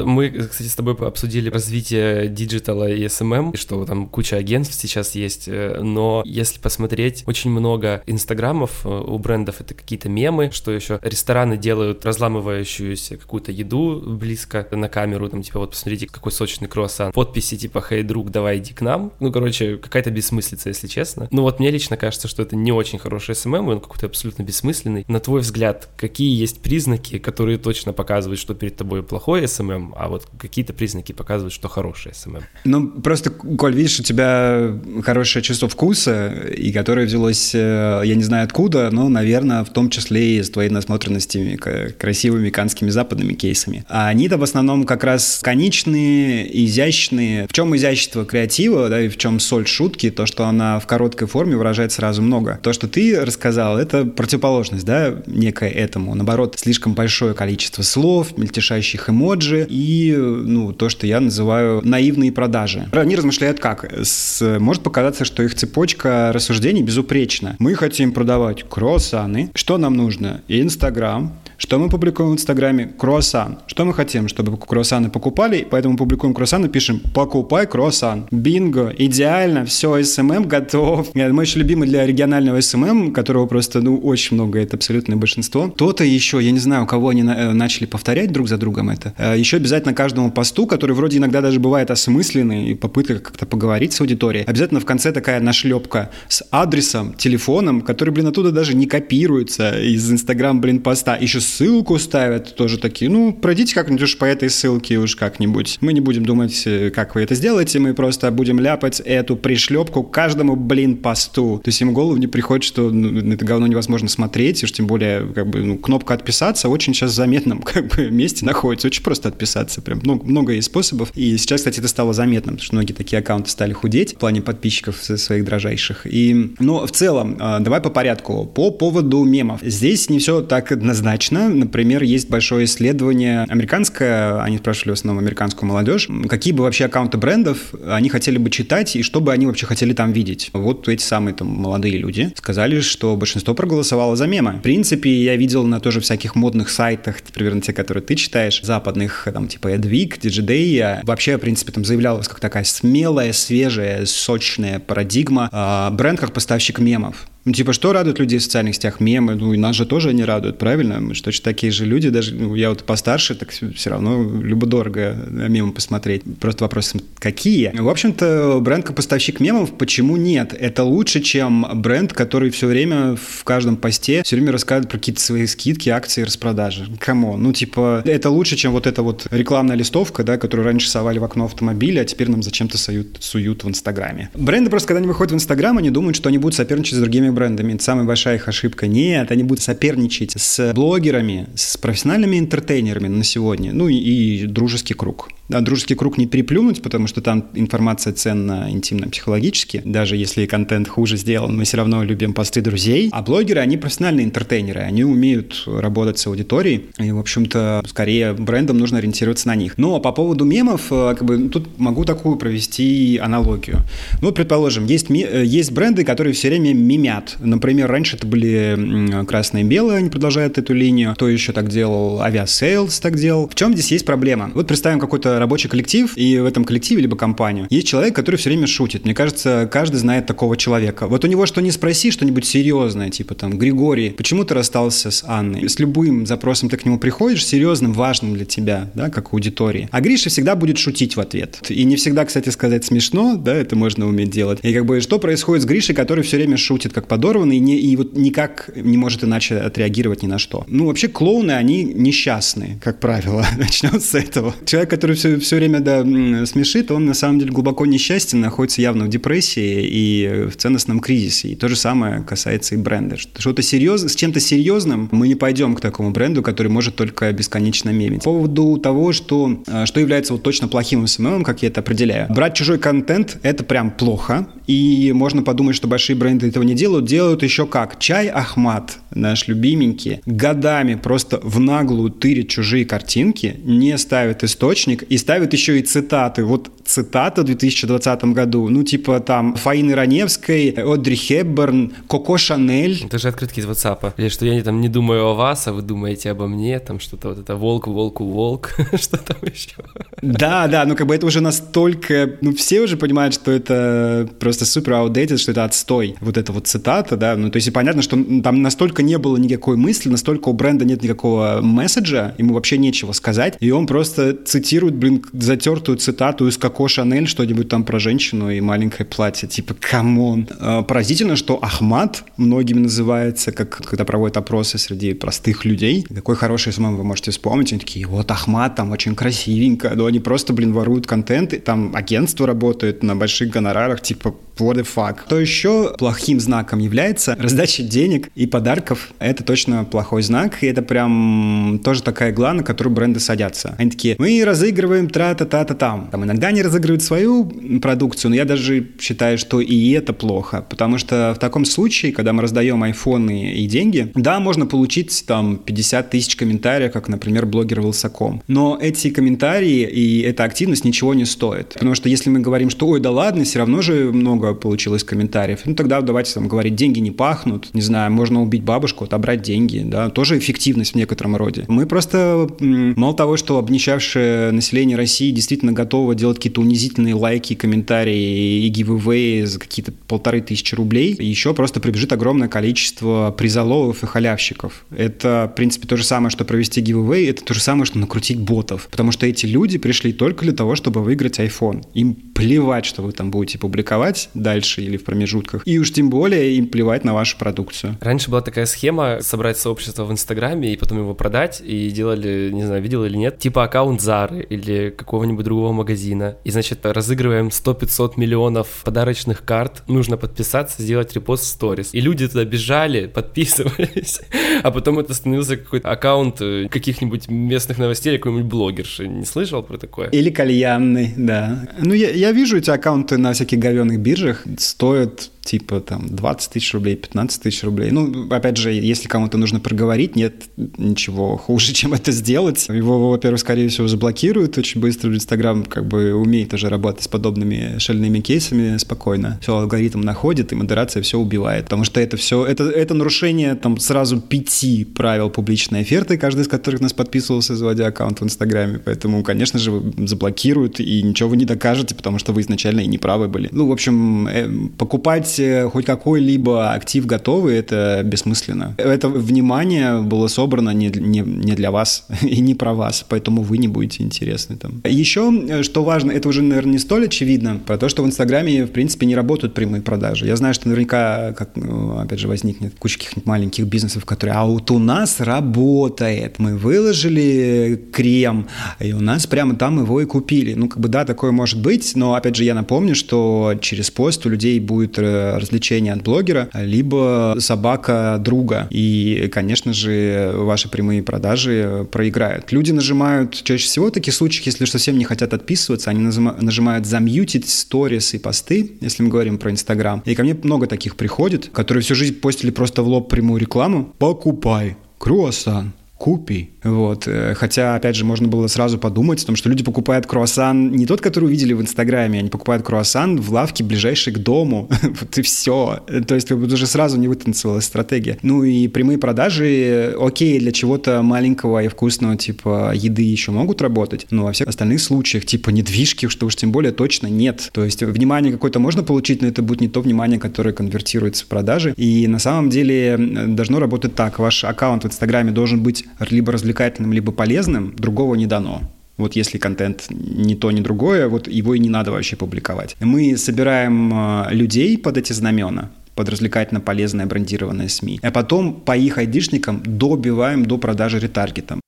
[0.05, 5.15] Мы, кстати, с тобой обсудили развитие диджитала и SMM, и что там куча агентств сейчас
[5.15, 10.71] есть, э, но если посмотреть, очень много инстаграмов э, у брендов это какие-то мемы, что
[10.73, 16.69] еще рестораны делают разламывающуюся какую-то еду близко на камеру, там типа вот посмотрите, какой сочный
[16.69, 21.29] круассан, подписи типа «Хей, друг, давай иди к нам», ну, короче, какая-то бессмыслица, если честно.
[21.31, 25.05] Ну вот мне лично кажется, что это не очень хороший SMM, он какой-то абсолютно бессмысленный.
[25.09, 30.09] На твой взгляд, какие есть признаки, которые точно показывают, что перед тобой плохой SMM, а
[30.09, 32.43] вот какие-то признаки показывают, что хороший SMM.
[32.65, 38.23] Ну, просто, Коль, видишь, у тебя хорошее чувство вкуса, и которое взялось, э, я не
[38.23, 41.57] знаю откуда, но, наверное, в том числе и из твоей насмотренности
[41.99, 43.85] красивыми канскими западными кейсами.
[43.89, 47.47] А они-то в основном как раз конечные, изящные.
[47.47, 51.29] В чем изящество креатива, да, и в чем соль шутки, то, что она в короткой
[51.29, 52.59] форме выражает сразу много.
[52.63, 56.15] То, что ты рассказал, это противоположность, да, некое этому.
[56.15, 62.33] Наоборот, слишком большое количество слов, мельтешащих эмоджи и и ну, то, что я называю наивные
[62.33, 62.88] продажи.
[62.92, 63.90] Они размышляют как?
[64.03, 67.57] С, может показаться, что их цепочка рассуждений безупречна.
[67.59, 69.51] Мы хотим продавать круассаны.
[69.55, 70.42] Что нам нужно?
[70.49, 72.92] Инстаграм, что мы публикуем в Инстаграме?
[72.98, 73.61] Круассан.
[73.68, 78.27] Что мы хотим, чтобы круассаны покупали, поэтому публикуем круассаны, пишем «покупай круассан».
[78.33, 81.14] Бинго, идеально, все, SMM готов.
[81.14, 85.68] Мой еще любимый для регионального SMM, которого просто, ну, очень много, это абсолютное большинство.
[85.68, 89.14] То-то еще, я не знаю, у кого они э, начали повторять друг за другом это.
[89.16, 93.92] Э, еще обязательно каждому посту, который вроде иногда даже бывает осмысленный, и попытка как-то поговорить
[93.92, 98.87] с аудиторией, обязательно в конце такая нашлепка с адресом, телефоном, который, блин, оттуда даже не
[98.87, 101.16] копируется из Инстаграм, блин, поста.
[101.16, 105.79] Еще ссылку ставят, тоже такие, ну, пройдите как-нибудь уж по этой ссылке уж как-нибудь.
[105.81, 110.03] Мы не будем думать, э, как вы это сделаете, мы просто будем ляпать эту пришлепку
[110.03, 111.61] каждому, блин, посту.
[111.62, 114.87] То есть им голову не приходит, что ну, это говно невозможно смотреть, и уж тем
[114.87, 118.88] более, как бы, ну, кнопка «Отписаться» очень сейчас в заметном, как бы, месте находится.
[118.88, 121.12] Очень просто отписаться, прям много, много есть способов.
[121.15, 124.97] И сейчас, кстати, это стало заметным, что многие такие аккаунты стали худеть в плане подписчиков
[125.03, 126.07] своих дрожайших.
[126.07, 128.47] И, но в целом, а, давай по порядку.
[128.47, 129.61] По поводу мемов.
[129.62, 131.42] Здесь не все так однозначно.
[131.49, 137.19] Например, есть большое исследование американское, они спрашивали в основном американскую молодежь, какие бы вообще аккаунты
[137.19, 140.51] брендов они хотели бы читать и что бы они вообще хотели там видеть.
[140.53, 144.53] Вот эти самые там молодые люди сказали, что большинство проголосовало за мемы.
[144.55, 149.29] В принципе, я видел на тоже всяких модных сайтах, примерно те, которые ты читаешь, западных,
[149.33, 155.49] там, типа Edwig, DigiDay, вообще, в принципе, там заявлялось как такая смелая, свежая, сочная парадигма,
[155.53, 157.27] э, бренд как поставщик мемов.
[157.45, 159.01] Ну, типа, что радует людей в социальных сетях?
[159.01, 159.35] Мемы.
[159.35, 161.01] Ну, и нас же тоже они радуют, правильно?
[161.01, 162.09] Мы же точно такие же люди.
[162.09, 166.23] Даже ну, я вот постарше, так все равно любо-дорого мемы посмотреть.
[166.39, 167.73] Просто вопрос, какие?
[167.77, 170.55] В общем-то, бренд как поставщик мемов, почему нет?
[170.59, 175.21] Это лучше, чем бренд, который все время в каждом посте все время рассказывает про какие-то
[175.21, 176.87] свои скидки, акции, распродажи.
[177.01, 177.37] Кому?
[177.37, 181.25] Ну, типа, это лучше, чем вот эта вот рекламная листовка, да, которую раньше совали в
[181.25, 184.31] окно автомобиля, а теперь нам зачем-то суют, суют в Инстаграме.
[184.35, 187.32] Бренды просто, когда они выходят в Инстаграм, они думают, что они будут соперничать с другими
[187.33, 187.75] брендами.
[187.75, 188.87] Это самая большая их ошибка.
[188.87, 194.95] Нет, они будут соперничать с блогерами, с профессиональными интертейнерами на сегодня, ну и, и дружеский
[194.95, 195.29] круг.
[195.53, 199.83] Да, дружеский круг не переплюнуть, потому что там информация ценна интимно-психологически.
[199.85, 203.11] Даже если контент хуже сделан, мы все равно любим посты друзей.
[203.12, 206.87] А блогеры, они профессиональные интертейнеры, они умеют работать с аудиторией.
[206.99, 209.77] И, в общем-то, скорее брендам нужно ориентироваться на них.
[209.77, 213.81] Но по поводу мемов, э, как бы, тут могу такую провести аналогию.
[214.23, 217.22] Ну, предположим, есть, э, есть бренды, которые все время мемят.
[217.39, 221.15] Например, раньше это были красные и белые, они продолжают эту линию.
[221.15, 222.21] Кто еще так делал?
[222.21, 223.49] Aviasales так делал.
[223.49, 224.51] В чем здесь есть проблема?
[224.55, 228.51] Вот представим какой-то рабочий коллектив, и в этом коллективе либо компанию есть человек, который все
[228.51, 229.05] время шутит.
[229.05, 231.07] Мне кажется, каждый знает такого человека.
[231.07, 235.25] Вот у него что не спроси, что-нибудь серьезное, типа там, Григорий, почему ты расстался с
[235.27, 235.69] Анной?
[235.69, 239.89] С любым запросом ты к нему приходишь, серьезным, важным для тебя, да, как аудитории.
[239.91, 241.59] А Гриша всегда будет шутить в ответ.
[241.69, 244.59] И не всегда, кстати, сказать смешно, да, это можно уметь делать.
[244.63, 247.77] И как бы что происходит с Гришей, который все время шутит как подорванный и, не,
[247.77, 250.64] и вот никак не может иначе отреагировать ни на что.
[250.66, 253.44] Ну, вообще клоуны, они несчастные, как правило.
[253.59, 254.55] Начнем с этого.
[254.64, 256.01] Человек, который все, все время, да,
[256.46, 261.48] смешит, он на самом деле глубоко несчастен, находится явно в депрессии и в ценностном кризисе.
[261.48, 263.18] И то же самое касается и бренда.
[263.18, 267.90] Что-то серьезно, с чем-то серьезным мы не пойдем к такому бренду, который может только бесконечно
[267.90, 268.20] мемить.
[268.20, 272.33] По поводу того, что, э, что является вот точно плохим СММ, как я это определяю.
[272.33, 274.46] Брать чужой контент– это прям плохо.
[274.66, 277.02] И можно подумать, что большие бренды этого не делают.
[277.03, 277.99] Делают еще как.
[277.99, 285.19] Чай Ахмат, наш любименький, годами просто в наглую тырит чужие картинки, не ставит источник и
[285.19, 286.45] ставит еще и цитаты.
[286.45, 293.05] Вот цитата в 2020 году, ну типа там Фаины Раневской, Одри Хепберн, Коко Шанель.
[293.05, 294.12] Это же открытки из WhatsApp.
[294.17, 297.29] Или что я там не думаю о вас, а вы думаете обо мне, там что-то
[297.29, 299.77] вот это волк, волку, волк, что там еще.
[300.21, 304.65] Да, да, ну как бы это уже настолько, ну все уже понимают, что это просто
[304.65, 306.17] супер outdated, что это отстой.
[306.21, 309.37] Вот эта вот цитата, да, ну то есть и понятно, что там настолько не было
[309.37, 314.37] никакой мысли, настолько у бренда нет никакого месседжа, ему вообще нечего сказать, и он просто
[314.45, 319.75] цитирует, блин, затертую цитату из Коко Шанель, что-нибудь там про женщину и маленькое платье, типа,
[319.75, 320.49] come on.
[320.61, 326.05] А, поразительно, что Ахмат многими называется, как когда проводят опросы среди простых людей.
[326.15, 327.73] Какой хороший СММ вы можете вспомнить?
[327.73, 331.95] Они такие, вот Ахмат там очень красивенько, но они просто, блин, воруют контент, и там
[331.95, 335.19] агентство работает на больших гонорарах, типа, what the fuck.
[335.29, 339.12] То еще плохим знаком является раздача денег и подарков.
[339.18, 343.75] Это точно плохой знак, и это прям тоже такая игла, на которую бренды садятся.
[343.79, 346.09] Они такие, мы разыгрываем тра-та-та-та там.
[346.11, 347.45] Там иногда они разыгрывают свою
[347.81, 352.33] продукцию, но я даже считаю, что и это плохо, потому что в таком случае, когда
[352.33, 357.81] мы раздаем айфоны и деньги, да, можно получить там 50 тысяч комментариев, как, например, блогер
[357.81, 358.42] Вилсаком.
[358.49, 361.75] Но эти комментарии и эта активность ничего не стоит.
[361.75, 365.61] Потому что если мы говорим, что ой, да ладно, все равно же много получилось комментариев,
[365.64, 369.83] ну тогда давайте там говорить, деньги не пахнут, не знаю, можно убить бабушку, отобрать деньги,
[369.85, 371.65] да, тоже эффективность в некотором роде.
[371.69, 377.55] Мы просто, мало того, что обнищавшее население России действительно готово делать какие какие-то унизительные лайки,
[377.55, 384.07] комментарии и гивэвэй за какие-то полторы тысячи рублей, еще просто прибежит огромное количество призоловов и
[384.07, 384.85] халявщиков.
[384.91, 388.39] Это, в принципе, то же самое, что провести гивэвэй, это то же самое, что накрутить
[388.39, 388.89] ботов.
[388.91, 391.85] Потому что эти люди пришли только для того, чтобы выиграть iPhone.
[391.95, 395.63] Им плевать, что вы там будете публиковать дальше или в промежутках.
[395.65, 397.97] И уж тем более им плевать на вашу продукцию.
[398.01, 402.65] Раньше была такая схема собрать сообщество в Инстаграме и потом его продать, и делали, не
[402.65, 406.37] знаю, видел или нет, типа аккаунт Зары или какого-нибудь другого магазина.
[406.45, 411.95] И, значит, разыгрываем 100-500 миллионов подарочных карт, нужно подписаться, сделать репост в сторис.
[411.95, 414.21] И люди туда бежали, подписывались,
[414.62, 419.09] а потом это становился какой-то аккаунт э, каких-нибудь местных новостей, какой-нибудь блогерши.
[419.09, 420.09] Не слышал про такое?
[420.09, 421.69] Или кальянный, да.
[421.79, 426.73] Ну, я, я вижу эти аккаунты на всяких говенных биржах, стоят типа там 20 тысяч
[426.73, 427.91] рублей, 15 тысяч рублей.
[427.91, 432.69] Ну, опять же, если кому-то нужно проговорить, нет ничего хуже, чем это сделать.
[432.69, 435.13] Его, во-первых, скорее всего, заблокируют очень быстро.
[435.13, 439.39] Инстаграм как бы умеет уже работать с подобными шальными кейсами спокойно.
[439.43, 441.65] Все алгоритм находит, и модерация все убивает.
[441.65, 446.49] Потому что это все, это, это нарушение там сразу пяти правил публичной оферты, каждый из
[446.49, 448.79] которых нас подписывался, заводя аккаунт в Инстаграме.
[448.85, 453.29] Поэтому, конечно же, заблокируют, и ничего вы не докажете, потому что вы изначально и неправы
[453.29, 453.49] были.
[453.53, 458.75] Ну, в общем, э, покупать иметь э, хоть какой-либо актив готовый, это бессмысленно.
[458.79, 463.59] Это внимание было собрано не, не, не для вас и не про вас, поэтому вы
[463.59, 464.81] не будете интересны там.
[464.85, 468.64] Еще, э, что важно, это уже, наверное, не столь очевидно, про то, что в Инстаграме,
[468.64, 470.27] в принципе, не работают прямые продажи.
[470.27, 474.45] Я знаю, что наверняка, как, ну, опять же, возникнет куча каких-нибудь маленьких бизнесов, которые, а
[474.45, 478.47] вот у нас работает, мы выложили крем,
[478.81, 480.55] и у нас прямо там его и купили.
[480.55, 484.27] Ну, как бы, да, такое может быть, но, опять же, я напомню, что через пост
[484.27, 488.67] у людей будет э, развлечение от блогера, либо собака друга.
[488.71, 492.53] И, конечно же, ваши прямые продажи проиграют.
[492.53, 497.49] Люди нажимают чаще всего в таких случаях, если совсем не хотят отписываться, они нажимают замьютить
[497.49, 500.03] сторис и посты, если мы говорим про Инстаграм.
[500.05, 503.95] И ко мне много таких приходит, которые всю жизнь постили просто в лоб прямую рекламу.
[503.99, 506.51] Покупай круассан, купи.
[506.65, 507.07] Вот.
[507.07, 510.85] Э, хотя, опять же, можно было сразу подумать о том, что люди покупают круассан не
[510.85, 514.69] тот, который увидели в Инстаграме, они покупают круассан в лавке, ближайшей к дому.
[514.83, 515.79] вот и все.
[516.09, 518.19] То есть уже сразу не вытанцевалась стратегия.
[518.23, 524.09] Ну и прямые продажи, окей, для чего-то маленького и вкусного типа еды еще могут работать,
[524.11, 527.49] но во всех остальных случаях, типа недвижки, что уж тем более точно нет.
[527.53, 531.29] То есть внимание какое-то можно получить, но это будет не то внимание, которое конвертируется в
[531.29, 531.75] продажи.
[531.77, 532.97] И на самом деле
[533.29, 534.19] должно работать так.
[534.19, 538.63] Ваш аккаунт в Инстаграме должен быть либо развлекательным, либо полезным, другого не дано.
[538.97, 542.77] Вот если контент не то, ни другое, вот его и не надо вообще публиковать.
[542.81, 548.99] Мы собираем э, людей под эти знамена, под развлекательно-полезное брендированное СМИ, а потом по их
[548.99, 551.61] айдишникам добиваем до продажи ретаргетом.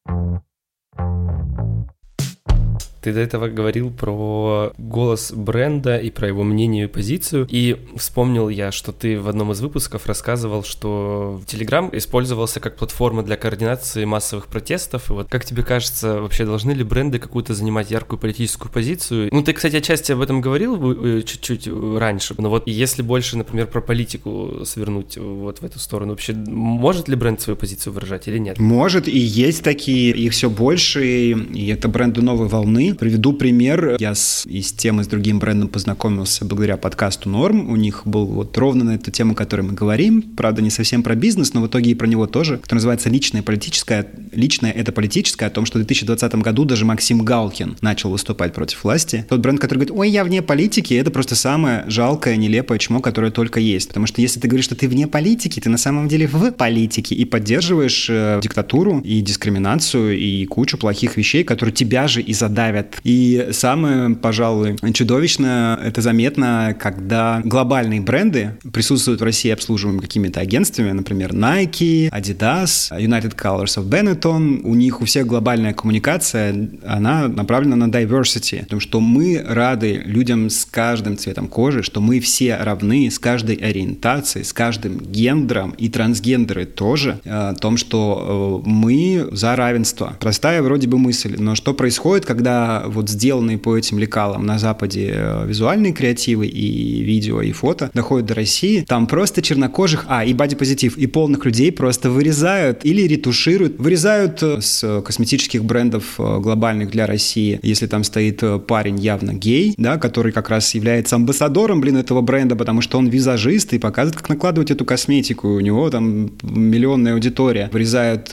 [3.05, 8.49] Ты до этого говорил про голос бренда и про его мнение и позицию, и вспомнил
[8.49, 14.07] я, что ты в одном из выпусков рассказывал, что Telegram использовался как платформа для координации
[14.07, 18.73] массовых протестов, и вот как тебе кажется, вообще должны ли бренды какую-то занимать яркую политическую
[18.73, 19.29] позицию?
[19.31, 23.67] Ну, ты, кстати, отчасти об этом говорил э, чуть-чуть раньше, но вот если больше, например,
[23.67, 28.39] про политику свернуть вот в эту сторону, вообще может ли бренд свою позицию выражать или
[28.39, 28.59] нет?
[28.59, 33.97] Может, и есть такие, их все больше, и это бренды новой волны, Приведу пример.
[33.99, 37.71] Я с, и с тем, и с другим брендом познакомился благодаря подкасту «Норм».
[37.71, 40.23] У них был вот ровно на эту тему, о которой мы говорим.
[40.23, 43.43] Правда, не совсем про бизнес, но в итоге и про него тоже, который называется «Личное
[43.43, 44.07] политическое».
[44.33, 48.85] Личное— это политическое, о том, что в 2020 году даже Максим Галкин начал выступать против
[48.85, 49.25] власти.
[49.29, 53.31] Тот бренд, который говорит, ой, я вне политики, это просто самое жалкое, нелепое чмо, которое
[53.31, 53.89] только есть.
[53.89, 57.15] Потому что если ты говоришь, что ты вне политики, ты на самом деле в политике
[57.15, 62.84] и поддерживаешь э, диктатуру и дискриминацию и кучу плохих вещей, которые тебя же и задавят
[62.85, 63.01] бывает.
[63.05, 70.93] И самое, пожалуй, чудовищно это заметно, когда глобальные бренды присутствуют в России обслуживаемыми какими-то агентствами,
[70.93, 74.63] например, Nike, Adidas, United Colors of Benetton.
[74.65, 80.51] У них у всех глобальная коммуникация, она направлена на diversity, потому что мы рады людям
[80.51, 85.89] с каждым цветом кожи, что мы все равны с каждой ориентацией, с каждым гендером и
[85.89, 90.17] трансгендеры тоже, э, о том, что э, мы за равенство.
[90.21, 95.13] Простая вроде бы мысль, но что происходит, когда вот сделанные по этим лекалам на Западе
[95.15, 100.33] э, визуальные креативы и видео, и фото доходят до России, там просто чернокожих, а, и
[100.33, 103.79] бодипозитив, и полных людей просто вырезают или ретушируют.
[103.79, 109.75] Вырезают э, с косметических брендов э, глобальных для России, если там стоит парень явно гей,
[109.77, 114.17] да, который как раз является амбассадором, блин, этого бренда, потому что он визажист и показывает,
[114.17, 115.49] как накладывать эту косметику.
[115.49, 117.69] У него там миллионная аудитория.
[117.73, 118.31] Вырезают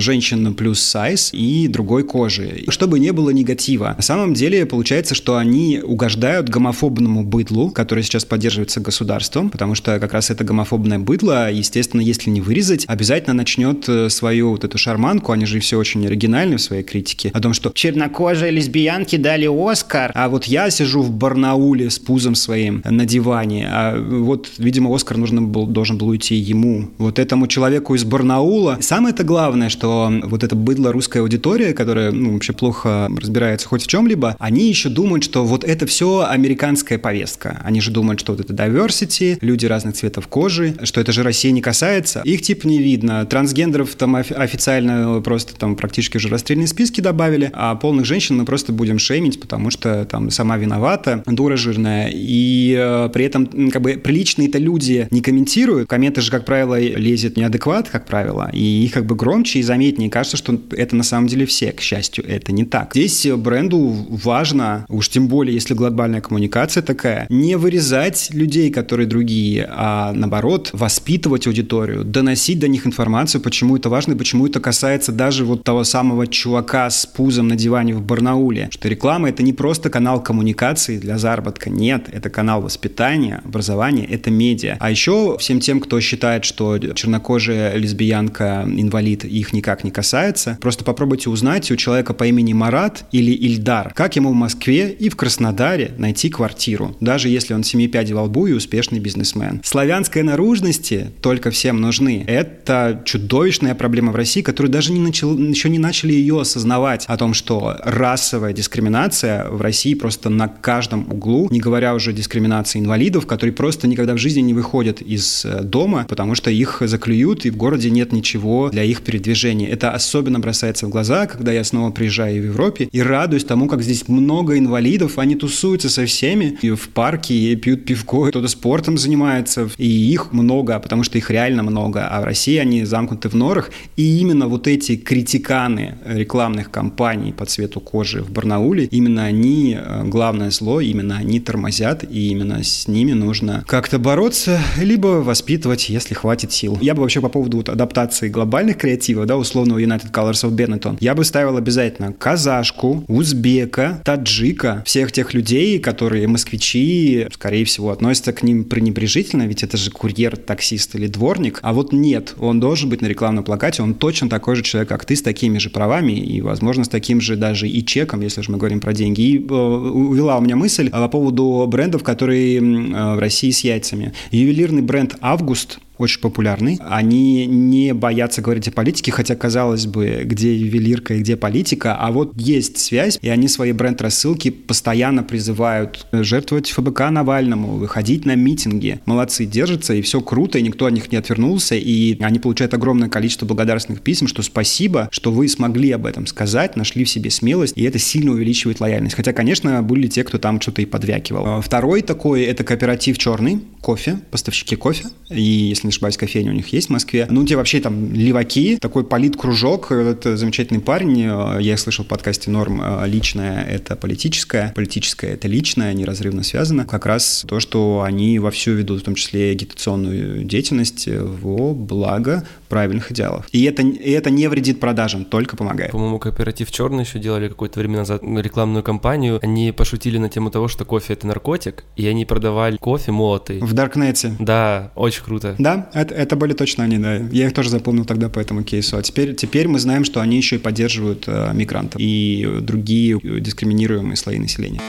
[0.00, 2.64] женщину плюс сайз и другой кожи.
[2.68, 3.94] Чтобы не было негатива красиво.
[3.96, 9.98] На самом деле получается, что они угождают гомофобному быдлу, который сейчас поддерживается государством, потому что
[9.98, 14.78] как раз это гомофобное быдло, естественно, если не вырезать, обязательно начнет э, свою вот эту
[14.78, 19.48] шарманку, они же все очень оригинальны в своей критике, о том, что чернокожие лесбиянки дали
[19.48, 24.94] Оскар, а вот я сижу в Барнауле с пузом своим на диване, а вот, видимо,
[24.94, 28.78] Оскар нужно был, должен был уйти ему, вот этому человеку из Барнаула.
[28.80, 33.86] Самое-то главное, что вот эта быдло русская аудитория, которая ну, вообще плохо разбирается хоть в
[33.86, 37.60] чем-либо, они еще думают, что вот это все американская повестка.
[37.64, 41.50] Они же думают, что вот это diversity, люди разных цветов кожи, что это же России
[41.50, 42.20] не касается.
[42.24, 43.24] Их типа не видно.
[43.26, 48.72] Трансгендеров там официально просто там практически уже расстрельные списки добавили, а полных женщин мы просто
[48.72, 52.10] будем шеймить, потому что там сама виновата, дура жирная.
[52.12, 55.88] И э, при этом как бы приличные-то люди не комментируют.
[55.88, 60.10] Комменты же, как правило, лезет неадекват, как правило, и их как бы громче и заметнее.
[60.10, 62.92] Кажется, что это на самом деле все, к счастью, это не так.
[62.94, 63.78] Здесь бренду
[64.08, 70.70] важно, уж тем более, если глобальная коммуникация такая, не вырезать людей, которые другие, а наоборот,
[70.72, 75.62] воспитывать аудиторию, доносить до них информацию, почему это важно и почему это касается даже вот
[75.62, 78.68] того самого чувака с пузом на диване в Барнауле.
[78.72, 84.30] Что реклама— это не просто канал коммуникации для заработка, нет, это канал воспитания, образования, это
[84.30, 84.76] медиа.
[84.80, 90.84] А еще всем тем, кто считает, что чернокожая лесбиянка, инвалид, их никак не касается, просто
[90.84, 95.16] попробуйте узнать у человека по имени Марат или Ильдар, как ему в Москве и в
[95.16, 99.60] Краснодаре найти квартиру, даже если он семи пядей во лбу и успешный бизнесмен.
[99.64, 102.24] Славянской наружности только всем нужны.
[102.26, 107.16] Это чудовищная проблема в России, которую даже не начал, еще не начали ее осознавать, о
[107.16, 112.78] том, что расовая дискриминация в России просто на каждом углу, не говоря уже о дискриминации
[112.78, 117.46] инвалидов, которые просто никогда в жизни не выходят из э, дома, потому что их заклюют,
[117.46, 119.68] и в городе нет ничего для их передвижения.
[119.68, 123.82] Это особенно бросается в глаза, когда я снова приезжаю в Европе и радуюсь тому, как
[123.82, 128.98] здесь много инвалидов, они тусуются со всеми и в парке, и пьют пивко, кто-то спортом
[128.98, 133.34] занимается, и их много, потому что их реально много, а в России они замкнуты в
[133.34, 139.78] норах, и именно вот эти критиканы рекламных кампаний по цвету кожи в Барнауле, именно они
[139.80, 145.88] э, главное зло, именно они тормозят, и именно с ними нужно как-то бороться, либо воспитывать,
[145.88, 146.76] если хватит сил.
[146.82, 150.98] Я бы вообще по поводу вот адаптации глобальных креативов, да, условного United Colors of Benetton,
[151.00, 158.32] я бы ставил обязательно казашку, узбека, таджика, всех тех людей, которые москвичи, скорее всего, относятся
[158.32, 161.60] к ним пренебрежительно, ведь это же курьер, таксист или дворник.
[161.62, 165.04] А вот нет, он должен быть на рекламном плакате, он точно такой же человек, как
[165.04, 168.50] ты, с такими же правами и, возможно, с таким же даже и чеком, если же
[168.50, 169.20] мы говорим про деньги.
[169.20, 174.12] И э, увела у меня мысль по поводу брендов, которые э, в России с яйцами.
[174.32, 176.78] Ювелирный бренд «Август» очень популярны.
[176.80, 182.10] Они не боятся говорить о политике, хотя, казалось бы, где ювелирка и где политика, а
[182.10, 189.00] вот есть связь, и они свои бренд-рассылки постоянно призывают жертвовать ФБК Навальному, выходить на митинги.
[189.06, 193.08] Молодцы, держатся, и все круто, и никто от них не отвернулся, и они получают огромное
[193.08, 197.76] количество благодарственных писем, что спасибо, что вы смогли об этом сказать, нашли в себе смелость,
[197.76, 199.14] и это сильно увеличивает лояльность.
[199.14, 201.60] Хотя, конечно, были те, кто там что-то и подвякивал.
[201.60, 206.54] Второй такой, это кооператив черный, кофе, поставщики кофе, и если если не ошибаюсь, кофейня у
[206.54, 207.26] них есть в Москве.
[207.30, 211.18] Ну, те вообще там леваки, такой политкружок, это замечательный парень.
[211.60, 216.84] Я слышал в подкасте «Норм» личное— это политическое, политическое— это личное, неразрывно связано.
[216.84, 223.12] Как раз то, что они вовсю ведут, в том числе агитационную деятельность во благо правильных
[223.12, 223.46] идеалов.
[223.52, 225.92] И это, и это не вредит продажам, только помогает.
[225.92, 229.38] По-моему, кооператив «Черный» еще делали какое-то время назад рекламную кампанию.
[229.44, 233.60] Они пошутили на тему того, что кофе— это наркотик, и они продавали кофе молотый.
[233.60, 234.34] В Даркнете.
[234.40, 235.54] Да, очень круто.
[235.56, 237.14] Да, это, это были точно они, да.
[237.14, 238.96] Я их тоже запомнил тогда по этому кейсу.
[238.96, 244.16] А теперь, теперь мы знаем, что они еще и поддерживают э, мигрантов и другие дискриминируемые
[244.16, 244.80] слои населения.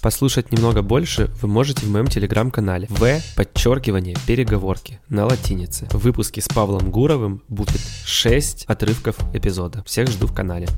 [0.00, 5.88] Послушать немного больше вы можете в моем телеграм-канале в подчеркивание переговорки на латинице.
[5.90, 9.82] В выпуске с Павлом Гуровым будет 6 отрывков эпизода.
[9.84, 10.68] Всех жду в канале.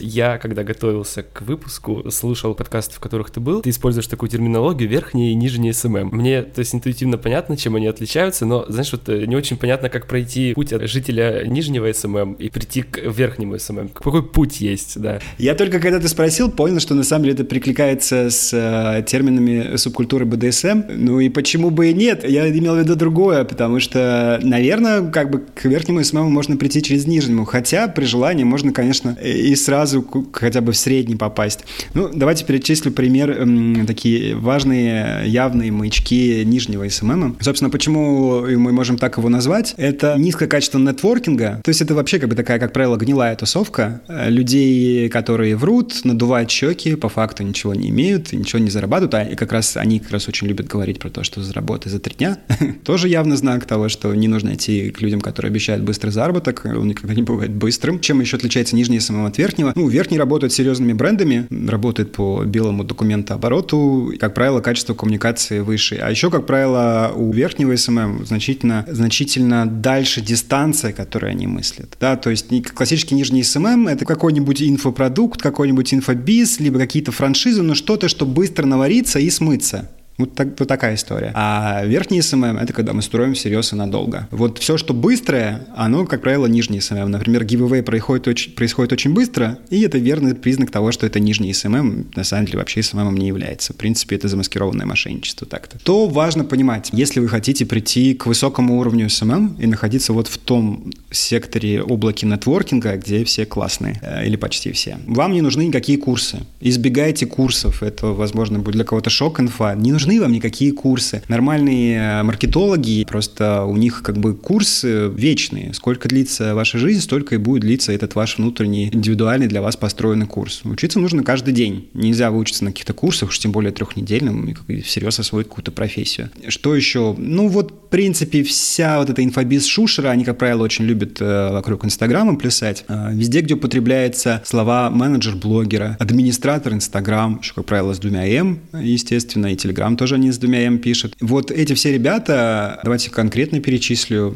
[0.00, 4.88] Я, когда готовился к выпуску, слушал подкасты, в которых ты был, ты используешь такую терминологию
[4.88, 6.08] верхний и нижний СММ.
[6.12, 9.88] Мне, то есть, интуитивно понятно, чем они отличаются, но, знаешь, вот э, не очень понятно,
[9.88, 13.88] как пройти путь от жителя нижнего СММ и прийти к верхнему СММ.
[13.88, 15.20] Какой путь есть, да?
[15.38, 19.76] Я только когда ты спросил, понял, что на самом деле это перекликается с э, терминами
[19.76, 20.82] субкультуры БДСМ.
[20.88, 22.28] Ну и почему бы и нет?
[22.28, 26.82] Я имел в виду другое, потому что, наверное, как бы к верхнему СММ можно прийти
[26.82, 31.60] через нижнему, хотя при желании можно, конечно, и сразу базу хотя бы в средний попасть.
[31.94, 33.46] Ну, давайте перечислю пример,
[33.86, 37.38] такие важные, явные маячки нижнего СММ.
[37.40, 39.74] Собственно, почему мы можем так его назвать?
[39.76, 44.02] Это низкое качество нетворкинга, то есть это вообще как бы такая, как правило, гнилая тусовка
[44.08, 49.36] э, людей, которые врут, надувают щеки, по факту ничего не имеют, ничего не зарабатывают, а
[49.36, 52.38] как раз они как раз очень любят говорить про то, что заработай за три дня.
[52.84, 56.88] Тоже явно знак того, что не нужно идти к людям, которые обещают быстрый заработок, он
[56.88, 58.00] никогда не бывает быстрым.
[58.00, 59.72] Чем еще отличается нижний СММ от верхнего?
[59.78, 66.00] Ну, верхний работает серьезными брендами, работает по белому документообороту, как правило, качество коммуникации выше.
[66.02, 71.96] А еще, как правило, у верхнего СММ значительно, значительно дальше дистанция, которую они мыслят.
[72.00, 77.76] Да, то есть классический нижний СММ— это какой-нибудь инфопродукт, какой-нибудь инфобиз, либо какие-то франшизы, но
[77.76, 79.88] что-то, что быстро наварится и смыться.
[80.18, 81.30] Вот, так, вот такая история.
[81.34, 84.26] А верхний СММ— это когда мы строим всерьез и надолго.
[84.32, 87.08] Вот все, что быстрое, оно, как правило, нижний СММ.
[87.08, 91.54] Например, giveaway происходит очень, происходит очень быстро, и это верный признак того, что это нижний
[91.54, 93.72] СММ, на самом деле вообще СММ не является.
[93.72, 95.78] В принципе, это замаскированное мошенничество так-то.
[95.78, 100.38] То важно понимать, если вы хотите прийти к высокому уровню СММ и находиться вот в
[100.38, 105.96] том секторе облаке нетворкинга, где все классные, э, или почти все, вам не нужны никакие
[105.96, 106.40] курсы.
[106.60, 109.74] Избегайте курсов, это, возможно, будет для кого-то шок-инфа.
[109.76, 111.22] Не нужны нужны вам никакие курсы.
[111.28, 115.74] Нормальные э, маркетологи, просто у них как бы курсы вечные.
[115.74, 120.26] Сколько длится ваша жизнь, столько и будет длиться этот ваш внутренний, индивидуальный для вас построенный
[120.26, 120.62] курс.
[120.64, 121.88] Учиться нужно каждый день.
[121.92, 126.30] Нельзя выучиться на каких-то курсах, уж тем более трехнедельным, и всерьез освоить какую-то профессию.
[126.48, 127.14] Что еще?
[127.18, 131.52] Ну вот, в принципе, вся вот эта инфобиз шушера, они, как правило, очень любят э,
[131.52, 132.84] вокруг Инстаграма плясать.
[132.88, 138.60] Э, везде, где употребляется слова менеджер блогера, администратор Инстаграм, еще, как правило, с двумя М,
[138.72, 141.14] естественно, и Телеграм тоже они с двумя М пишут.
[141.20, 144.34] Вот эти все ребята, давайте конкретно перечислю,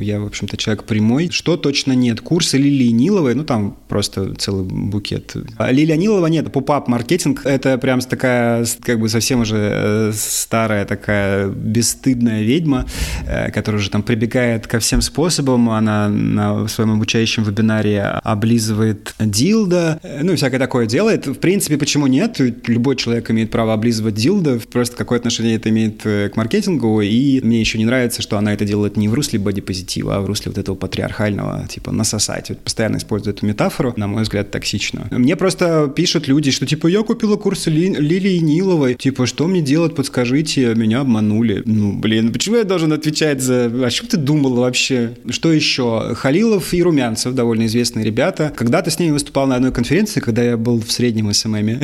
[0.00, 2.20] я, в общем-то, человек прямой, что точно нет.
[2.20, 5.36] Курсы Лилии Ниловой, ну там просто целый букет.
[5.58, 10.84] А Лилия Нилова нет, поп-ап маркетинг, это прям такая, как бы совсем уже э, старая
[10.84, 12.86] такая бесстыдная ведьма,
[13.26, 20.00] э, которая уже там прибегает ко всем способам, она на своем обучающем вебинаре облизывает дилда,
[20.02, 21.26] э, ну и всякое такое делает.
[21.26, 22.40] В принципе, почему нет?
[22.66, 27.40] Любой человек имеет право облизывать дилда, просто какое отношение это имеет э, к маркетингу, и
[27.40, 30.50] мне еще не нравится, что она это делает не в русле бодипозитива, а в русле
[30.50, 32.50] вот этого патриархального, типа, насосать.
[32.50, 35.08] Вот постоянно использует эту метафору, на мой взгляд, токсично.
[35.10, 39.60] Мне просто пишут люди, что, типа, я купила курсы Ли, Лилии Ниловой, типа, что мне
[39.60, 41.62] делать, подскажите, меня обманули.
[41.64, 43.66] Ну, блин, почему я должен отвечать за...
[43.66, 45.16] О чем ты думала вообще?
[45.30, 46.14] Что еще?
[46.14, 48.52] Халилов и Румянцев, довольно известные ребята.
[48.54, 51.80] Когда-то с ними выступал на одной конференции, когда я был в среднем СММе.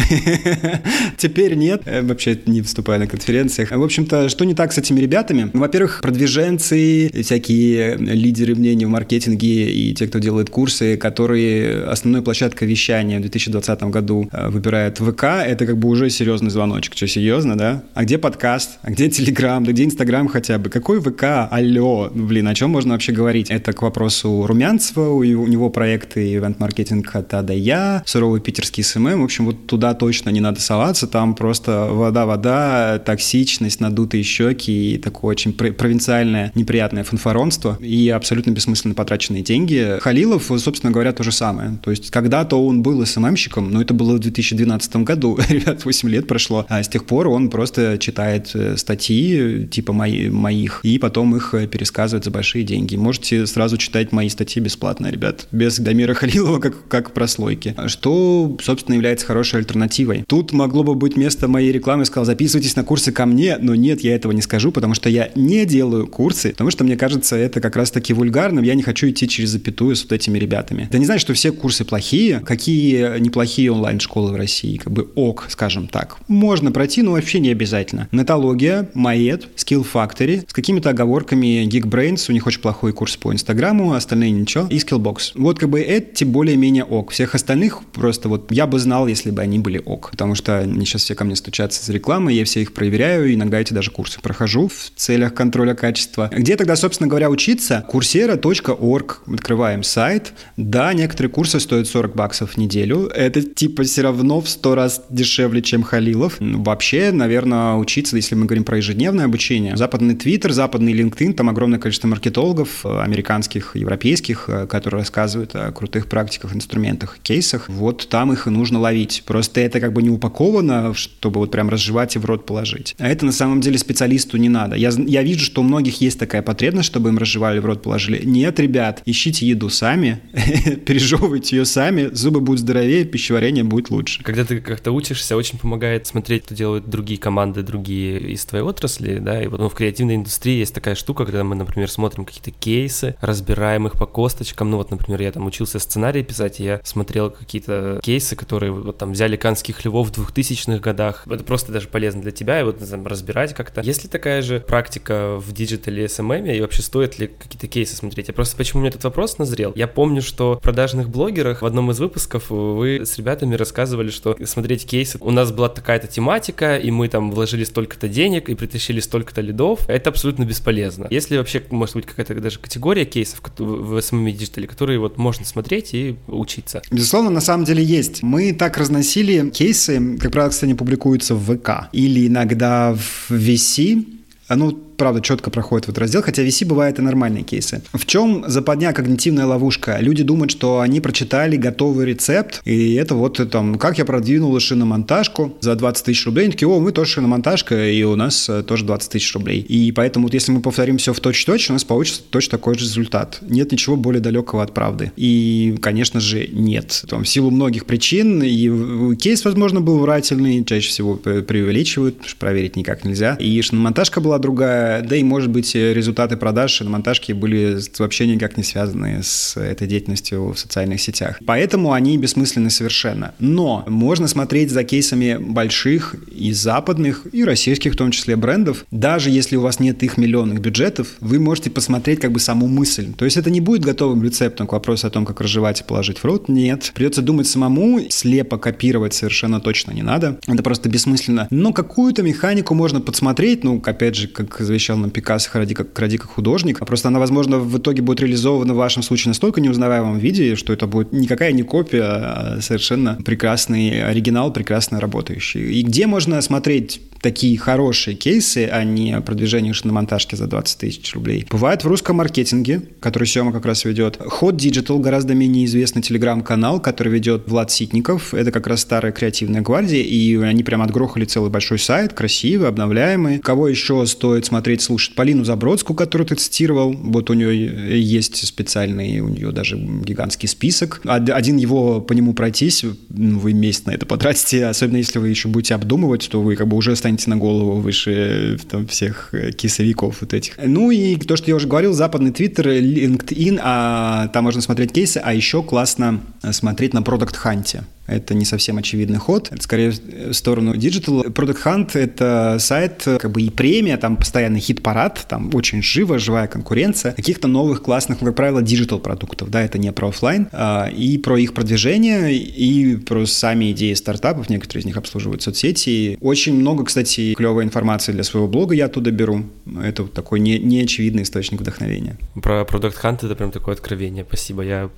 [1.17, 1.83] Теперь нет.
[1.87, 3.71] Э, вообще не выступаю на конференциях.
[3.71, 5.51] В общем-то, что не так с этими ребятами?
[5.53, 12.23] Ну, во-первых, продвиженцы, всякие лидеры мнений в маркетинге и те, кто делает курсы, которые основной
[12.23, 16.95] площадкой вещания в 2020 году э, выбирают ВК, это как бы уже серьезный звоночек.
[16.95, 17.83] Что, серьезно, да?
[17.95, 18.79] А где подкаст?
[18.83, 19.65] А где Телеграм?
[19.65, 20.71] Да где Инстаграм хотя бы?
[20.71, 21.49] Какой ВК?
[21.51, 22.11] Алло!
[22.13, 23.51] Блин, о чем можно вообще говорить?
[23.51, 29.21] Это к вопросу Румянцева, у него проекты ивент-маркетинг от А до Я, суровый питерский СММ.
[29.21, 34.99] В общем, вот туда точно не надо соваться, там просто вода-вода, токсичность, надутые щеки и
[34.99, 39.99] такое очень провинциальное неприятное фанфаронство и абсолютно бессмысленно потраченные деньги.
[40.01, 41.79] Халилов, собственно говоря, то же самое.
[41.83, 46.27] То есть когда-то он был СММщиком, но это было в 2012 году, ребят, 8 лет
[46.27, 51.37] прошло, а с тех пор он просто читает э, статьи типа мои, моих и потом
[51.37, 52.97] их э, пересказывает за большие деньги.
[52.97, 57.75] Можете сразу читать мои статьи бесплатно, ребят, без Дамира Халилова, как, как прослойки.
[57.87, 60.25] Что, собственно, является хорошей альтернативой.
[60.27, 64.01] Тут могло бы быть место моей рекламы, сказал, записывайтесь на курсы ко мне, но нет,
[64.03, 67.61] я этого не скажу, потому что я не делаю курсы, потому что мне кажется, это
[67.61, 70.85] как раз-таки вульгарным, я не хочу идти через запятую с вот этими ребятами.
[70.85, 75.47] Это не значит, что все курсы плохие, какие неплохие онлайн-школы в России, как бы ок,
[75.49, 76.19] скажем так.
[76.29, 78.09] Можно пройти, но вообще не обязательно.
[78.13, 83.93] Нетология, Маэт, Skill Factory, с какими-то оговорками Geekbrains, у них очень плохой курс по Инстаграму,
[83.95, 85.33] остальные ничего, и Skillbox.
[85.35, 87.11] Вот как бы эти более-менее ок.
[87.11, 90.87] Всех остальных просто вот я бы знал, если бы они были ок, потому что они
[90.87, 94.21] сейчас все ко мне стучатся за рекламой, я все их проверяю, иногда эти даже курсы
[94.21, 96.31] прохожу в целях контроля качества.
[96.33, 97.85] Где тогда, собственно говоря, учиться?
[97.91, 99.21] Coursera.org.
[99.33, 100.33] Открываем сайт.
[100.57, 103.07] Да, некоторые курсы стоят 40 баксов в неделю.
[103.07, 106.37] Это типа все равно в 100 раз дешевле, чем Халилов.
[106.41, 109.77] Ну, вообще, наверное, учиться, если мы говорим про ежедневное обучение.
[109.77, 115.73] Западный Твиттер, западный LinkedIn, там огромное количество маркетологов, э, американских, европейских, э, которые рассказывают о
[115.73, 117.69] крутых практиках, инструментах, кейсах.
[117.69, 119.23] Вот там их и нужно ловить.
[119.27, 122.97] Просто это как бы не упаковано, чтобы вот прям разжевать и в рот положить положить.
[122.99, 124.77] А это на самом деле специалисту не надо.
[124.77, 128.25] Я, я вижу, что у многих есть такая потребность, чтобы им разжевали в рот положили.
[128.25, 130.21] Нет, ребят, ищите еду сами,
[130.87, 134.23] пережевывайте ее сами, зубы будут здоровее, пищеварение будет лучше.
[134.23, 139.19] Когда ты как-то учишься, очень помогает смотреть, что делают другие команды, другие из твоей отрасли,
[139.19, 142.51] да, и вот ну, в креативной индустрии есть такая штука, когда мы, например, смотрим какие-то
[142.51, 146.81] кейсы, разбираем их по косточкам, ну вот, например, я там учился сценарий писать, и я
[146.85, 151.89] смотрел какие-то кейсы, которые вот там взяли канских львов в 2000-х годах, это просто даже
[151.89, 153.81] полезно для тебя, и вот там, разбирать как-то.
[153.81, 158.29] Есть ли такая же практика в диджитале SMM, и вообще стоит ли какие-то кейсы смотреть?
[158.29, 159.73] Я просто почему меня этот вопрос назрел?
[159.75, 164.37] Я помню, что в продажных блогерах в одном из выпусков вы с ребятами рассказывали, что
[164.45, 169.01] смотреть кейсы, у нас была такая-то тематика, и мы там вложили столько-то денег и притащили
[169.01, 171.07] столько-то лидов, это абсолютно бесполезно.
[171.11, 175.95] Если вообще, может быть, какая-то даже категория кейсов в SMM диджитале, которые вот можно смотреть
[175.95, 176.83] и учиться?
[176.91, 178.23] Безусловно, на самом деле есть.
[178.23, 184.05] Мы так разносили кейсы, как правило, кстати, публикуются в ВК или иногда в VC,
[184.49, 187.83] ну, правда, четко проходит в этот раздел, хотя VC бывает и нормальные кейсы.
[187.93, 189.99] В чем западня когнитивная ловушка?
[190.01, 195.57] Люди думают, что они прочитали готовый рецепт, и это вот там, как я продвинул шиномонтажку
[195.61, 196.45] за 20 тысяч рублей.
[196.45, 199.61] Они такие, о, мы тоже шиномонтажка, и у нас э, тоже 20 тысяч рублей.
[199.61, 202.85] И поэтому вот если мы повторим все в точь-точь, у нас получится точно такой же
[202.85, 203.39] результат.
[203.43, 205.13] Нет ничего более далекого от правды.
[205.17, 207.05] И, конечно же, нет.
[207.09, 212.39] Там, в силу многих причин, и кейс, возможно, был врательный, чаще всего преувеличивают, потому что
[212.39, 213.37] проверить никак нельзя.
[213.39, 218.57] И шиномонтажка была другая, да и, может быть, результаты продаж на монтажке были вообще никак
[218.57, 221.39] не связаны с этой деятельностью в социальных сетях.
[221.47, 223.35] Поэтому они бессмысленны совершенно.
[223.39, 228.85] Но можно смотреть за кейсами больших и западных, и российских в том числе брендов.
[228.91, 233.13] Даже если у вас нет их миллионных бюджетов, вы можете посмотреть как бы саму мысль.
[233.15, 236.19] То есть это не будет готовым рецептом к вопросу о том, как разжевать и положить
[236.19, 236.49] в рот.
[236.49, 236.93] Нет.
[236.95, 240.39] Придется думать самому, слепо копировать совершенно точно не надо.
[240.47, 241.47] Это просто бессмысленно.
[241.51, 246.19] Но какую-то механику можно подсмотреть, ну, опять же, как завещал нам Пикассо «Кради как, кради
[246.19, 250.55] как художник», просто она, возможно, в итоге будет реализована в вашем случае настолько неузнаваемом виде,
[250.55, 255.81] что это будет никакая не копия, а совершенно прекрасный оригинал, прекрасно работающий.
[255.81, 261.47] И где можно смотреть такие хорошие кейсы, а не продвижение шиномонтажки за 20 тысяч рублей.
[261.51, 264.17] Бывает в русском маркетинге, который Сема как раз ведет.
[264.17, 268.35] Hot Digital, гораздо менее известный телеграм-канал, который ведет Влад Ситников.
[268.35, 273.39] Это как раз старая креативная гвардия, и они прям отгрохали целый большой сайт, красивый, обновляемый.
[273.39, 275.15] Кого еще стоит смотреть, слушать?
[275.15, 276.93] Полину Забродскую, которую ты цитировал.
[276.93, 281.01] Вот у нее есть специальный, у нее даже гигантский список.
[281.05, 285.49] Один его по нему пройтись, ну, вы месяц на это потратите, особенно если вы еще
[285.49, 289.31] будете обдумывать, то вы как бы уже станете станете на голову выше э, там, всех
[289.33, 290.59] э, кисовиков вот этих.
[290.63, 295.19] Ну и то, что я уже говорил, западный твиттер, LinkedIn, а там можно смотреть кейсы,
[295.25, 299.49] а еще классно э, смотреть на продукт Hunt е это не совсем очевидный ход.
[299.53, 301.33] Это скорее в сторону Digital.
[301.33, 306.49] Product Hunt— это сайт, как бы и премия, там постоянный хит-парад, там очень живо, живая
[306.49, 309.51] конкуренция каких-то новых классных, как правило, digital продуктов.
[309.51, 314.49] Да, это не про офлайн, а, и про их продвижение, и про сами идеи стартапов.
[314.49, 316.17] Некоторые из них обслуживают соцсети.
[316.21, 319.45] Очень много, кстати, клевой информации для своего блога я оттуда беру.
[319.83, 322.17] Это вот такой не, неочевидный источник вдохновения.
[322.35, 324.25] Про Product Hunt это прям такое откровение.
[324.27, 324.63] Спасибо.
[324.63, 324.91] Я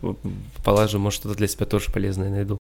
[0.64, 2.59] положу, может, что-то для себя тоже полезное найду.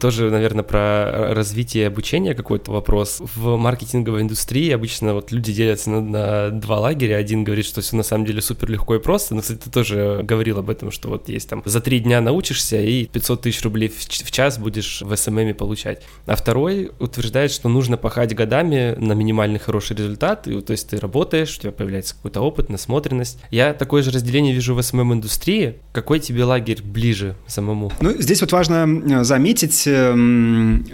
[0.00, 3.20] Тоже, наверное, про развитие обучения какой-то вопрос.
[3.34, 7.16] В маркетинговой индустрии обычно вот люди делятся на, на два лагеря.
[7.16, 9.34] Один говорит, что все на самом деле супер легко и просто.
[9.34, 12.80] Но, кстати, ты тоже говорил об этом, что вот есть там за три дня научишься
[12.80, 16.02] и 500 тысяч рублей в, в час будешь в СММе получать.
[16.26, 20.48] А второй утверждает, что нужно пахать годами на минимальный хороший результат.
[20.48, 23.38] И, то есть ты работаешь, у тебя появляется какой-то опыт, насмотренность.
[23.50, 25.74] Я такое же разделение вижу в СММ-индустрии.
[25.92, 27.92] Какой тебе лагерь ближе самому?
[28.00, 29.89] Ну, здесь вот важно заметить, эм,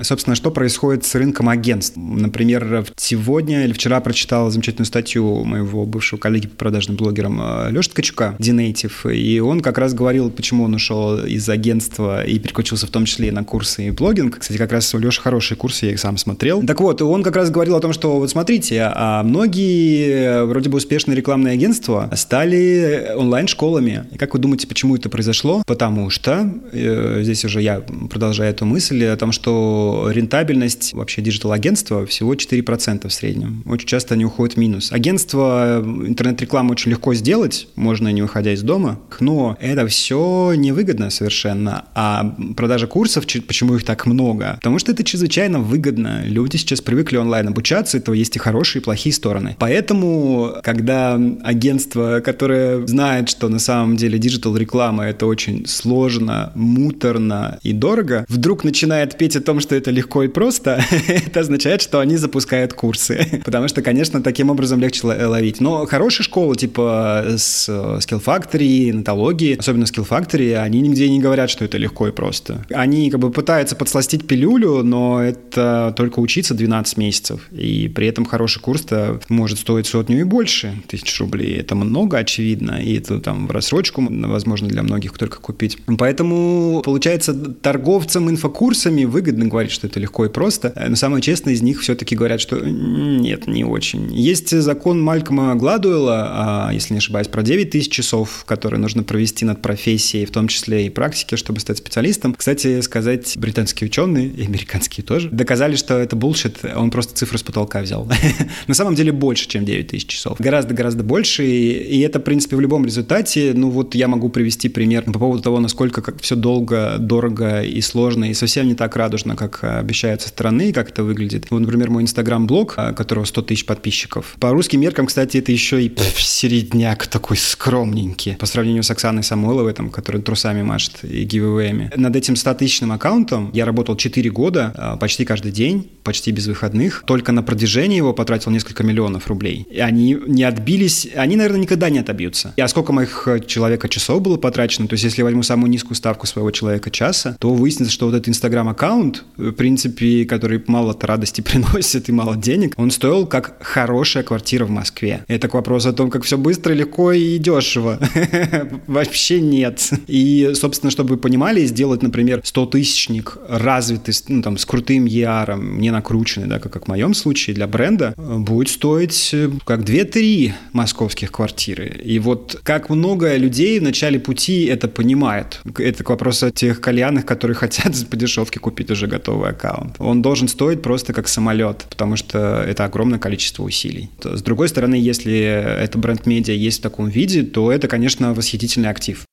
[0.03, 1.97] собственно, что происходит с рынком агентств.
[1.97, 7.91] Например, сегодня или вчера прочитал замечательную статью моего бывшего коллеги по продажным блогерам э, Леши
[7.91, 12.91] Ткачука, Динейтив, и он как раз говорил, почему он ушел из агентства и переключился в
[12.91, 14.39] том числе и на курсы и блогинг.
[14.39, 16.63] Кстати, как раз у Леши хорошие курсы, я их сам смотрел.
[16.63, 20.71] Так вот, он как раз говорил о том, что вот смотрите, а многие э, вроде
[20.71, 24.05] бы успешные рекламные агентства стали онлайн-школами.
[24.13, 25.63] И как вы думаете, почему это произошло?
[25.67, 31.23] Потому что, э, здесь уже я продолжаю эту мысль, мысль о том, что рентабельность вообще
[31.23, 33.63] диджитал-агентства всего 4% в среднем.
[33.67, 34.93] Очень часто они уходят в минус.
[34.93, 41.87] Агентство интернет-рекламы очень легко сделать, можно не выходя из дома, но это все невыгодно совершенно.
[41.95, 44.55] А продажа курсов, почему их так много?
[44.57, 46.23] Потому что это чрезвычайно выгодно.
[46.25, 49.57] Люди сейчас привыкли онлайн обучаться, этого есть и хорошие, и плохие стороны.
[49.59, 57.73] Поэтому, когда агентство, которое знает, что на самом деле диджитал-реклама это очень сложно, муторно и
[57.73, 61.99] дорого, вдруг вдруг начинает петь о том, что это легко и просто, это означает, что
[61.99, 63.41] они запускают курсы.
[63.45, 65.63] Потому что, конечно, таким образом легче ловить.
[65.63, 71.49] Но хорошие школы, типа с Skill Factory, нотологии, особенно Skill Factory, они нигде не говорят,
[71.49, 72.67] что это легко и просто.
[72.71, 77.49] Они как бы пытаются подсластить пилюлю, но это только учиться 12 месяцев.
[77.53, 81.57] И при этом хороший курс-то может стоить сотню и больше тысяч рублей.
[81.57, 82.83] Это много, очевидно.
[82.83, 85.79] И это там в рассрочку, возможно, для многих только купить.
[85.99, 88.29] Поэтому, получается, торговцам
[88.67, 90.73] инфокурсами выгодно говорить, что это легко и просто.
[90.89, 94.13] Но самое честное из них все-таки говорят, что нет, не очень.
[94.13, 99.45] Есть закон Малькома Гладуэлла, а, если не ошибаюсь, про 9 тысяч часов, которые нужно провести
[99.45, 102.35] над профессией, в том числе и практики, чтобы стать специалистом.
[102.35, 107.43] Кстати, сказать, британские ученые, и американские тоже, доказали, что это булшит, он просто цифру с
[107.43, 108.09] потолка взял.
[108.67, 110.41] На самом деле больше, чем 9 тысяч часов.
[110.41, 115.05] Гораздо-гораздо больше, и это, в принципе, в любом результате, ну вот я могу привести пример
[115.05, 119.63] по поводу того, насколько все долго, дорого и сложно, и совсем не так радужно, как
[119.63, 121.47] обещают со стороны, как это выглядит.
[121.51, 124.37] Вот, например, мой инстаграм-блог, а, которого 100 тысяч подписчиков.
[124.41, 129.73] По русским меркам, кстати, это еще и середняк такой скромненький по сравнению с Оксаной Самойловой,
[129.73, 131.93] там, которая трусами машет и гивэвэями.
[131.97, 137.03] Над этим 100-тысячным аккаунтом я работал 4 года, а, почти каждый день, почти без выходных.
[137.07, 139.67] Только на продвижение его потратил несколько миллионов рублей.
[139.71, 142.53] И они не отбились, они, наверное, никогда не отобьются.
[142.57, 144.89] И а сколько моих э, человека часов было потрачено?
[144.89, 148.15] То есть, если я возьму самую низкую ставку своего человека часа, то выяснится, что вот
[148.15, 154.23] этот инстаграм-аккаунт, в принципе, который мало радости приносит и мало денег, он стоил как хорошая
[154.23, 155.25] квартира в Москве.
[155.29, 157.99] Это к вопросу о том, как все быстро, легко и дешево.
[158.87, 159.91] Вообще нет.
[160.07, 165.91] И, собственно, чтобы вы понимали, сделать, например, 100-тысячник развитый, ну, там, с крутым ER, не
[165.91, 171.33] накрученный, да, как, как в моем случае, для бренда, будет стоить э, как 2-3 московских
[171.33, 172.01] квартиры.
[172.05, 175.61] И вот как много людей в начале пути это понимают.
[175.79, 179.97] Это к вопросу о тех кальянах, которые хотят по дешевке купить уже готовый аккаунт.
[179.99, 184.11] Он должен стоить просто как самолет, потому что это огромное количество усилий.
[184.23, 189.25] С другой стороны, если это бренд-медиа есть в таком виде, то это, конечно, восхитительный актив.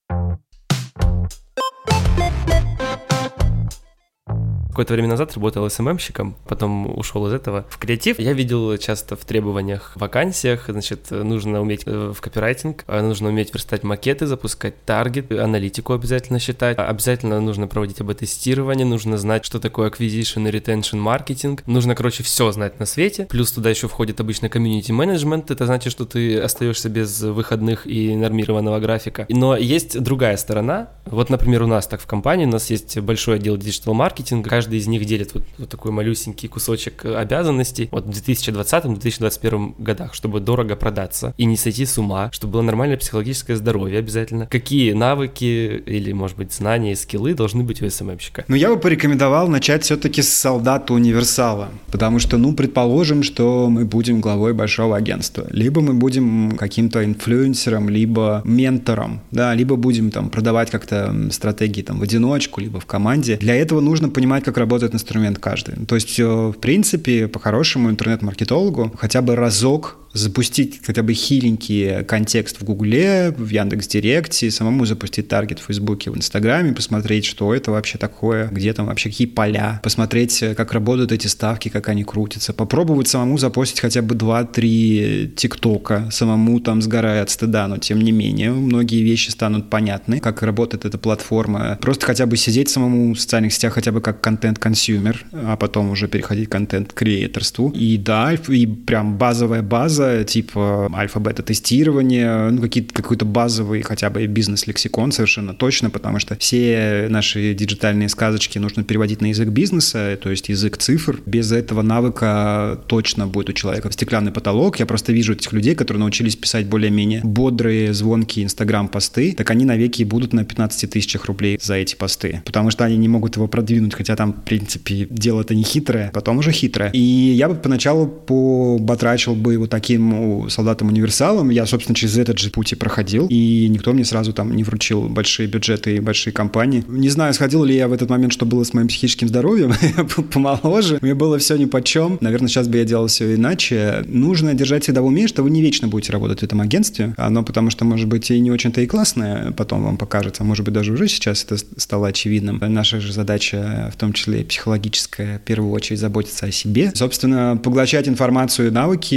[4.73, 8.17] Какое-то время назад работал СММщиком, потом ушел из этого в креатив.
[8.17, 13.53] Я видел часто в требованиях, вакансиях, значит, нужно уметь э, в копирайтинг, э, нужно уметь
[13.53, 19.91] верстать макеты, запускать таргет, аналитику обязательно считать, обязательно нужно проводить АБ-тестирование, нужно знать, что такое
[19.91, 24.49] acquisition и retention маркетинг, нужно, короче, все знать на свете, плюс туда еще входит обычно
[24.49, 29.27] комьюнити менеджмент, это значит, что ты остаешься без выходных и нормированного графика.
[29.29, 33.35] Но есть другая сторона, вот, например, у нас так в компании, у нас есть большой
[33.35, 38.05] отдел диджитал маркетинга, каждый из них делит вот, вот такой малюсенький кусочек э, обязанностей вот
[38.05, 43.57] в 2020-2021 годах, чтобы дорого продаться и не сойти с ума, чтобы было нормальное психологическое
[43.57, 44.47] здоровье обязательно.
[44.47, 48.45] Какие навыки или, может быть, знания и скиллы должны быть у СММщика?
[48.47, 53.83] Ну, я бы порекомендовал начать все-таки с солдата универсала, потому что, ну, предположим, что мы
[53.83, 60.29] будем главой большого агентства, либо мы будем каким-то инфлюенсером, либо ментором, да, либо будем там
[60.29, 63.35] продавать как-то стратегии там в одиночку, либо в команде.
[63.35, 65.85] Для этого нужно понимать, как как работает инструмент каждый.
[65.85, 72.63] То есть, в принципе, по-хорошему интернет-маркетологу хотя бы разок запустить хотя бы хиленький контекст в
[72.63, 77.97] Гугле, в Яндекс Директе, самому запустить таргет в Фейсбуке, в Инстаграме, посмотреть, что это вообще
[77.97, 83.07] такое, где там вообще какие поля, посмотреть, как работают эти ставки, как они крутятся, попробовать
[83.07, 88.51] самому запустить хотя бы 2-3 ТикТока, самому там сгорая от стыда, но тем не менее,
[88.51, 91.77] многие вещи станут понятны, как работает эта платформа.
[91.81, 95.89] Просто хотя бы сидеть самому в социальных сетях, хотя бы как content consumer, а потом
[95.89, 97.69] уже переходить к контент-креаторству.
[97.71, 104.25] И да, и прям базовая база, база, типа альфа-бета-тестирование, ну, какие-то, какой-то базовый хотя бы
[104.25, 110.29] бизнес-лексикон совершенно точно, потому что все наши диджитальные сказочки нужно переводить на язык бизнеса, то
[110.29, 111.19] есть язык цифр.
[111.25, 114.79] Без этого навыка точно будет у человека стеклянный потолок.
[114.79, 120.03] Я просто вижу этих людей, которые научились писать более-менее бодрые, звонкие инстаграм-посты, так они навеки
[120.03, 123.93] будут на 15 тысячах рублей за эти посты, потому что они не могут его продвинуть,
[123.93, 126.89] хотя там, в принципе, дело-то не хитрое, потом уже хитрое.
[126.91, 131.49] И я бы поначалу побатрачил бы вот такие таким солдатом-универсалом.
[131.49, 135.03] Я, собственно, через этот же путь и проходил, и никто мне сразу там не вручил
[135.03, 136.83] большие бюджеты и большие компании.
[136.87, 139.73] Не знаю, сходил ли я в этот момент, что было с моим психическим здоровьем,
[140.33, 142.17] помоложе, мне было все ни по чем.
[142.21, 144.03] Наверное, сейчас бы я делал все иначе.
[144.07, 147.43] Нужно держать всегда в уме, что вы не вечно будете работать в этом агентстве, оно
[147.43, 150.93] потому что, может быть, и не очень-то и классное потом вам покажется, может быть, даже
[150.93, 152.59] уже сейчас это стало очевидным.
[152.61, 156.91] Наша же задача, в том числе психологическая, в первую очередь заботиться о себе.
[156.95, 159.13] Собственно, поглощать информацию и навыки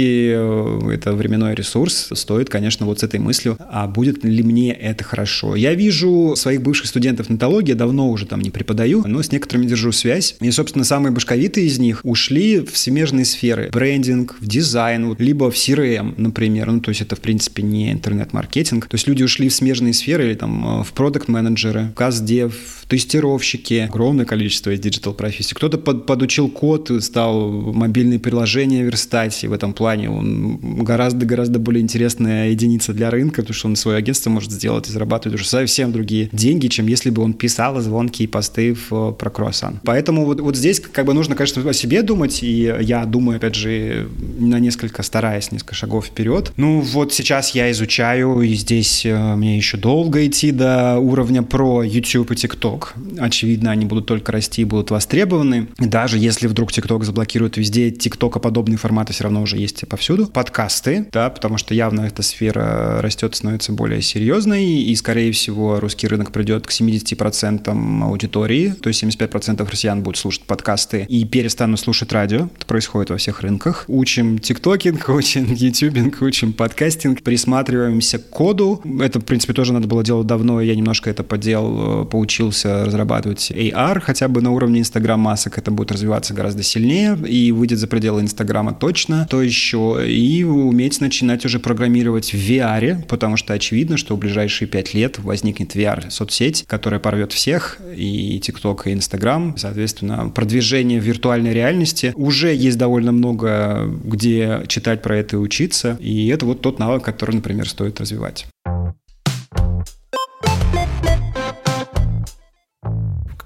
[0.89, 5.55] это временной ресурс, стоит, конечно, вот с этой мыслью, а будет ли мне это хорошо.
[5.55, 9.91] Я вижу своих бывших студентов Нетологии, давно уже там не преподаю, но с некоторыми держу
[9.91, 10.35] связь.
[10.39, 13.69] И, собственно, самые башковитые из них ушли в смежные сферы.
[13.71, 16.71] Брендинг, в дизайн, либо в CRM, например.
[16.71, 18.87] Ну, то есть это, в принципе, не интернет-маркетинг.
[18.87, 22.53] То есть люди ушли в смежные сферы, или там в продукт-менеджеры, в custdev,
[22.87, 25.55] тестировщики, огромное количество из диджитал-профессий.
[25.55, 31.81] Кто-то под, подучил код, стал мобильные приложения верстать, и в этом плане он гораздо-гораздо более
[31.81, 35.91] интересная единица для рынка, потому что он свое агентство может сделать и зарабатывать уже совсем
[35.91, 39.79] другие деньги, чем если бы он писал звонкие посты в, про круассан.
[39.83, 43.55] Поэтому вот, вот здесь как бы нужно, конечно, о себе думать, и я думаю, опять
[43.55, 46.51] же, на несколько, стараясь несколько шагов вперед.
[46.57, 51.83] Ну вот сейчас я изучаю, и здесь э, мне еще долго идти до уровня про
[51.83, 53.19] YouTube и TikTok.
[53.19, 55.67] Очевидно, они будут только расти и будут востребованы.
[55.77, 60.27] Даже если вдруг TikTok заблокируют везде, TikTok подобные форматы все равно уже есть повсюду.
[60.47, 66.07] Подкасты, да, потому что явно эта сфера растет, становится более серьезной, и, скорее всего, русский
[66.07, 72.13] рынок придет к 70% аудитории, то есть 75% россиян будут слушать подкасты и перестанут слушать
[72.13, 72.49] радио.
[72.55, 73.83] Это происходит во всех рынках.
[73.89, 78.81] Учим тиктокинг, учим ютубинг, учим подкастинг, присматриваемся к коду.
[79.01, 83.99] Это, в принципе, тоже надо было делать давно, я немножко это поделал, поучился разрабатывать AR
[83.99, 88.21] хотя бы на уровне Instagram масок, это будет развиваться гораздо сильнее и выйдет за пределы
[88.21, 94.15] Инстаграма точно, то еще и уметь начинать уже программировать в VR, потому что очевидно, что
[94.15, 100.99] в ближайшие пять лет возникнет VR-соцсеть, которая порвет всех, и TikTok, и Instagram, соответственно, продвижение
[100.99, 102.13] в виртуальной реальности.
[102.15, 107.03] Уже есть довольно много где читать про это и учиться, и это вот тот навык,
[107.03, 108.45] который, например, стоит развивать.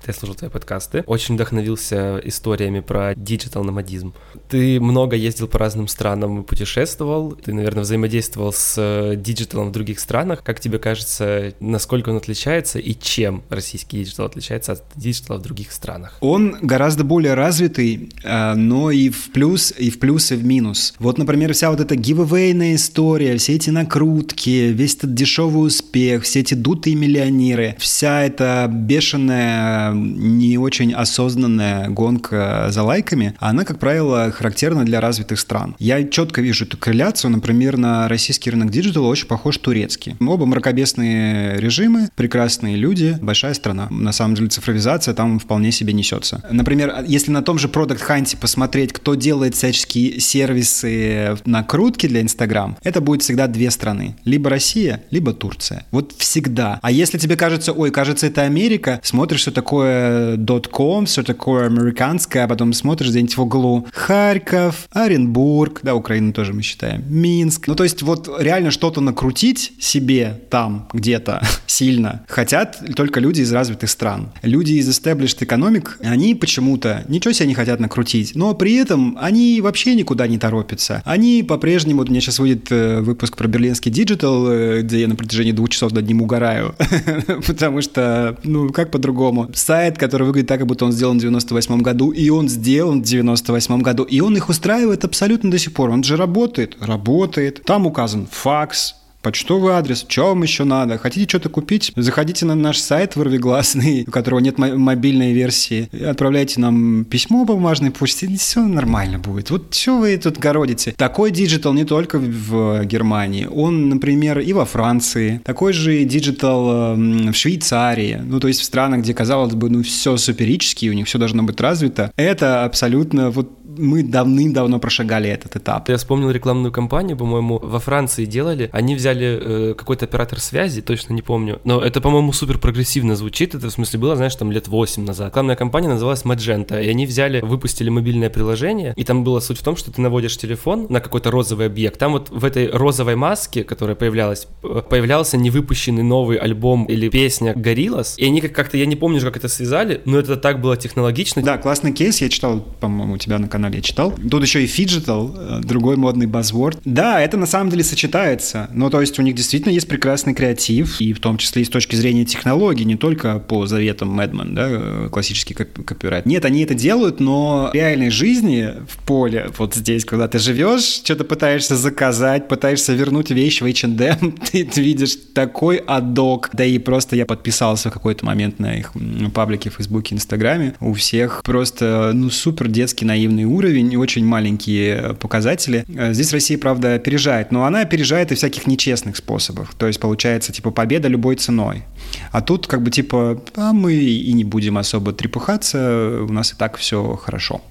[0.08, 4.14] Я слушал твои подкасты, очень вдохновился историями про диджитал номадизм.
[4.50, 10.00] Ты много ездил по разным странам, путешествовал, ты, наверное, взаимодействовал с э, диджиталом в других
[10.00, 10.44] странах.
[10.44, 15.72] Как тебе кажется, насколько он отличается и чем российский диджитал отличается от диджитала в других
[15.72, 16.18] странах?
[16.22, 20.94] Он гораздо более развитый, э, но и в плюс, и в плюс, и в минус.
[21.00, 26.40] Вот, например, вся вот эта гивэвейная история, все эти накрутки, весь этот дешевый успех, все
[26.40, 34.32] эти дутые миллионеры, вся эта бешеная не очень осознанная гонка за лайками, она, как правило,
[34.32, 35.76] характерна для развитых стран.
[35.80, 40.16] Я четко вижу эту корреляцию, например, на российский рынок диджитала очень похож турецкий.
[40.20, 43.88] Оба мракобесные режимы, прекрасные люди, большая страна.
[43.90, 46.44] На самом деле цифровизация там вполне себе несется.
[46.52, 52.78] Например, если на том же Product Hunt посмотреть, кто делает всяческие сервисы накрутки для Instagram,
[52.84, 54.16] это будет всегда две страны.
[54.26, 55.86] Либо Россия, либо Турция.
[55.92, 56.80] Вот всегда.
[56.82, 61.66] А если тебе кажется, ой, кажется, это Америка, смотришь, что такое такое .com, все такое
[61.66, 67.68] американское, а потом смотришь где-нибудь в углу Харьков, Оренбург, да, Украину тоже мы считаем, Минск.
[67.68, 73.52] Ну, то есть вот реально что-то накрутить себе там где-то сильно хотят только люди из
[73.52, 74.32] развитых стран.
[74.42, 79.62] Люди из established economic, они почему-то ничего себе не хотят накрутить, но при этом они
[79.62, 81.02] вообще никуда не торопятся.
[81.06, 85.08] Они по-прежнему, вот у меня сейчас выйдет э, выпуск про берлинский диджитал, э, где я
[85.08, 86.76] на протяжении двух часов над ним угораю,
[87.48, 91.82] потому что, ну, как по-другому сайт, который выглядит так, как будто он сделан в 98
[91.82, 95.92] году, и он сделан в 98 году, и он их устраивает абсолютно до сих пор.
[95.92, 97.64] Он же работает, работает.
[97.64, 100.98] Там указан факс, почтовый адрес, что вам еще надо?
[100.98, 101.92] Хотите что-то купить?
[101.96, 107.92] Заходите на наш сайт вырвиглазный, у которого нет мобильной версии, отправляйте нам письмо по бумажной
[107.92, 109.50] почте, и все нормально будет.
[109.50, 110.94] Вот что вы тут городите?
[110.98, 117.32] Такой диджитал не только в Германии, он, например, и во Франции, такой же диджитал эм,
[117.32, 121.08] в Швейцарии, ну, то есть в странах, где, казалось бы, ну, все суперически, у них
[121.08, 122.12] все должно быть развито.
[122.16, 125.90] Это абсолютно вот мы давным-давно прошагали этот этап.
[125.90, 128.70] Я вспомнил рекламную кампанию, по-моему, во Франции делали.
[128.74, 131.60] Они взяли э, какой-то оператор связи, точно не помню.
[131.64, 133.56] Но это, по-моему, супер прогрессивно звучит.
[133.56, 135.28] Это, в смысле, было, знаешь, там лет 8 назад.
[135.30, 136.84] Рекламная кампания называлась Magenta.
[136.84, 138.94] И они взяли, выпустили мобильное приложение.
[138.96, 142.00] И там была суть в том, что ты наводишь телефон на какой-то розовый объект.
[142.00, 147.54] Там вот в этой розовой маске, которая появлялась, э, появлялся невыпущенный новый альбом или песня
[147.54, 148.16] Gorillaz.
[148.18, 151.42] И они как-то, я не помню, как это связали, но это так было технологично.
[151.42, 152.22] Да, классный кейс.
[152.22, 154.14] Я читал, по-моему, у тебя на канале канале я читал.
[154.30, 156.80] Тут еще и фиджитал, э, другой модный базворд.
[156.86, 158.70] Да, это на самом деле сочетается.
[158.74, 161.70] Ну, то есть у них действительно есть прекрасный креатив, и в том числе и с
[161.70, 166.26] точки зрения технологий, не только по заветам Мэдман, да, э, классический копирайт.
[166.26, 171.02] Нет, они это делают, но в реальной жизни в поле, вот здесь, когда ты живешь,
[171.04, 176.50] что-то пытаешься заказать, пытаешься вернуть вещь в H&M, ты, ты видишь такой адок.
[176.54, 178.94] Да и просто я подписался в какой-то момент на их
[179.34, 180.76] паблике в Фейсбуке, Инстаграме.
[180.80, 185.86] У всех просто, ну, супер детский наивный уровень, очень маленькие показатели.
[186.12, 189.74] Здесь Россия, правда, опережает, но она опережает и всяких нечестных способах.
[189.76, 191.84] То есть получается, типа, победа любой ценой.
[192.32, 196.56] А тут как бы типа, а мы и не будем особо трепыхаться, у нас и
[196.56, 197.62] так все хорошо.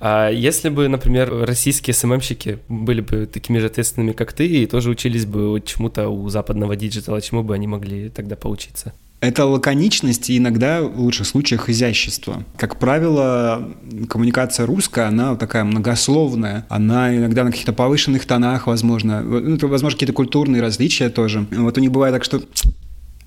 [0.00, 4.90] А если бы, например, российские СММщики были бы такими же ответственными, как ты, и тоже
[4.90, 8.92] учились бы чему-то у западного диджитала, чему бы они могли тогда поучиться?
[9.20, 12.44] Это лаконичность и иногда, в лучших случаях, изящество.
[12.56, 13.68] Как правило,
[14.08, 16.66] коммуникация русская, она такая многословная.
[16.68, 19.20] Она иногда на каких-то повышенных тонах, возможно.
[19.20, 21.46] Ну, возможно, какие-то культурные различия тоже.
[21.50, 22.42] Вот у них бывает так, что...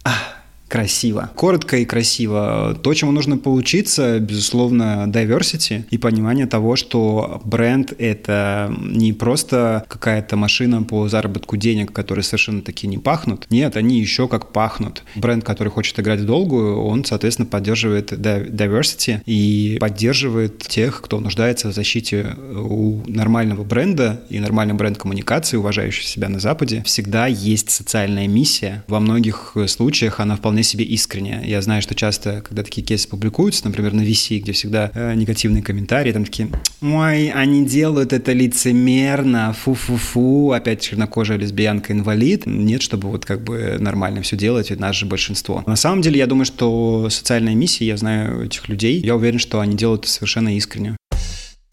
[0.03, 0.40] Ах,
[0.71, 1.29] красиво.
[1.35, 2.79] Коротко и красиво.
[2.81, 10.37] То, чему нужно поучиться, безусловно, diversity и понимание того, что бренд— это не просто какая-то
[10.37, 13.47] машина по заработку денег, которые совершенно таки не пахнут.
[13.49, 15.03] Нет, они еще как пахнут.
[15.15, 21.67] Бренд, который хочет играть в долгую, он, соответственно, поддерживает diversity и поддерживает тех, кто нуждается
[21.67, 26.81] в защите у нормального бренда и нормальной бренд-коммуникации, уважающей себя на Западе.
[26.85, 28.85] Всегда есть социальная миссия.
[28.87, 31.41] Во многих случаях она вполне вполне себе искренне.
[31.45, 35.63] Я знаю, что часто, когда такие кейсы публикуются, например, на VC, где всегда э, негативные
[35.63, 36.49] комментарии, там такие,
[36.81, 42.45] ой, они делают это лицемерно, фу-фу-фу, опять чернокожая лесбиянка-инвалид.
[42.45, 45.63] Нет, чтобы вот как бы нормально все делать, ведь нас же большинство.
[45.67, 49.59] На самом деле, я думаю, что социальная миссия, я знаю этих людей, я уверен, что
[49.59, 50.95] они делают это совершенно искренне.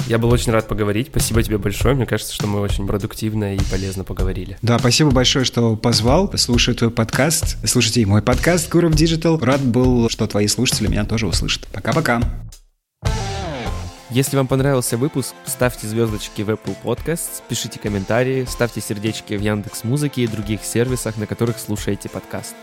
[0.09, 1.09] Я был очень рад поговорить.
[1.11, 1.95] Спасибо тебе большое.
[1.95, 4.57] Мне кажется, что мы очень продуктивно и полезно поговорили.
[4.63, 6.33] Да, спасибо большое, что позвал.
[6.39, 7.59] Слушаю твой подкаст.
[7.69, 9.39] Слушайте мой подкаст Гуров Digital.
[9.45, 11.67] Рад был, что твои слушатели меня тоже услышат.
[11.75, 12.23] Пока-пока.
[14.09, 19.85] Если вам понравился выпуск, ставьте звездочки в Apple Podcasts, пишите комментарии, ставьте сердечки в Яндекс
[19.85, 22.55] Музыке и других сервисах, на которых слушаете подкаст.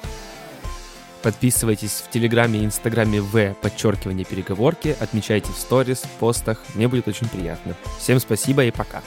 [1.26, 7.28] Подписывайтесь в Телеграме и Инстаграме в подчеркивание переговорки, отмечайте в сторис, постах, мне будет очень
[7.28, 7.76] приятно.
[7.97, 9.01] Всем спасибо и пока.